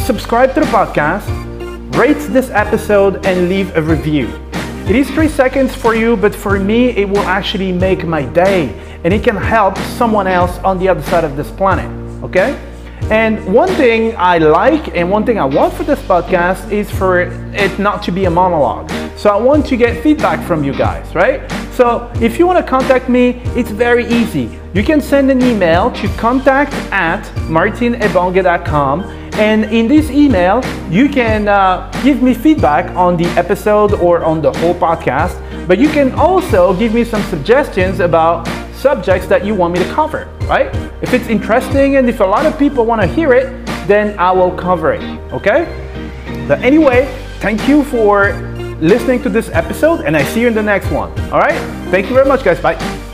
subscribe 0.00 0.52
to 0.54 0.60
the 0.60 0.66
podcast, 0.66 1.47
rate 1.98 2.16
this 2.30 2.48
episode, 2.50 3.26
and 3.26 3.48
leave 3.48 3.76
a 3.76 3.82
review. 3.82 4.28
It 4.88 4.94
is 4.94 5.10
three 5.10 5.28
seconds 5.28 5.74
for 5.74 5.96
you, 5.96 6.16
but 6.16 6.32
for 6.32 6.60
me, 6.60 6.90
it 6.90 7.08
will 7.08 7.26
actually 7.26 7.72
make 7.72 8.06
my 8.06 8.22
day 8.22 8.68
and 9.02 9.12
it 9.12 9.24
can 9.24 9.34
help 9.34 9.76
someone 9.98 10.28
else 10.28 10.58
on 10.58 10.78
the 10.78 10.88
other 10.88 11.02
side 11.02 11.24
of 11.24 11.36
this 11.36 11.50
planet. 11.50 11.90
Okay? 12.22 12.56
And 13.10 13.44
one 13.52 13.68
thing 13.70 14.14
I 14.16 14.38
like 14.38 14.96
and 14.96 15.10
one 15.10 15.24
thing 15.24 15.38
I 15.38 15.44
want 15.44 15.74
for 15.74 15.84
this 15.84 16.00
podcast 16.00 16.70
is 16.70 16.90
for 16.90 17.20
it 17.54 17.78
not 17.78 18.02
to 18.04 18.12
be 18.12 18.26
a 18.26 18.30
monologue. 18.30 18.90
So 19.16 19.30
I 19.30 19.36
want 19.36 19.66
to 19.66 19.76
get 19.76 20.02
feedback 20.02 20.46
from 20.46 20.62
you 20.62 20.72
guys, 20.72 21.14
right? 21.14 21.50
So 21.72 22.10
if 22.20 22.38
you 22.38 22.46
want 22.46 22.64
to 22.64 22.68
contact 22.68 23.08
me, 23.08 23.40
it's 23.56 23.70
very 23.70 24.06
easy. 24.08 24.58
You 24.74 24.82
can 24.82 25.00
send 25.00 25.30
an 25.30 25.42
email 25.42 25.90
to 25.92 26.08
contact 26.16 26.74
at 26.92 27.22
martinebonga.com 27.48 29.18
and 29.38 29.66
in 29.66 29.86
this 29.86 30.10
email, 30.10 30.64
you 30.90 31.08
can 31.08 31.46
uh, 31.46 31.88
give 32.02 32.22
me 32.24 32.34
feedback 32.34 32.90
on 32.96 33.16
the 33.16 33.26
episode 33.38 33.92
or 33.92 34.24
on 34.24 34.42
the 34.42 34.50
whole 34.54 34.74
podcast, 34.74 35.38
but 35.68 35.78
you 35.78 35.88
can 35.88 36.10
also 36.14 36.74
give 36.74 36.92
me 36.92 37.04
some 37.04 37.22
suggestions 37.22 38.00
about 38.00 38.48
subjects 38.78 39.26
that 39.26 39.44
you 39.44 39.54
want 39.54 39.74
me 39.74 39.80
to 39.80 39.92
cover, 39.92 40.28
right? 40.42 40.74
If 41.02 41.12
it's 41.12 41.26
interesting 41.26 41.96
and 41.96 42.08
if 42.08 42.20
a 42.20 42.24
lot 42.24 42.46
of 42.46 42.58
people 42.58 42.86
want 42.86 43.02
to 43.02 43.08
hear 43.08 43.32
it, 43.32 43.66
then 43.86 44.18
I 44.18 44.30
will 44.30 44.52
cover 44.52 44.92
it, 44.92 45.02
okay? 45.32 45.66
But 46.46 46.60
anyway, 46.62 47.06
thank 47.40 47.66
you 47.68 47.82
for 47.84 48.32
listening 48.80 49.22
to 49.24 49.28
this 49.28 49.48
episode 49.50 50.02
and 50.02 50.16
I 50.16 50.22
see 50.22 50.42
you 50.42 50.46
in 50.48 50.54
the 50.54 50.62
next 50.62 50.90
one, 50.90 51.10
all 51.32 51.40
right? 51.40 51.58
Thank 51.90 52.08
you 52.08 52.14
very 52.14 52.28
much, 52.28 52.44
guys. 52.44 52.60
Bye. 52.60 53.04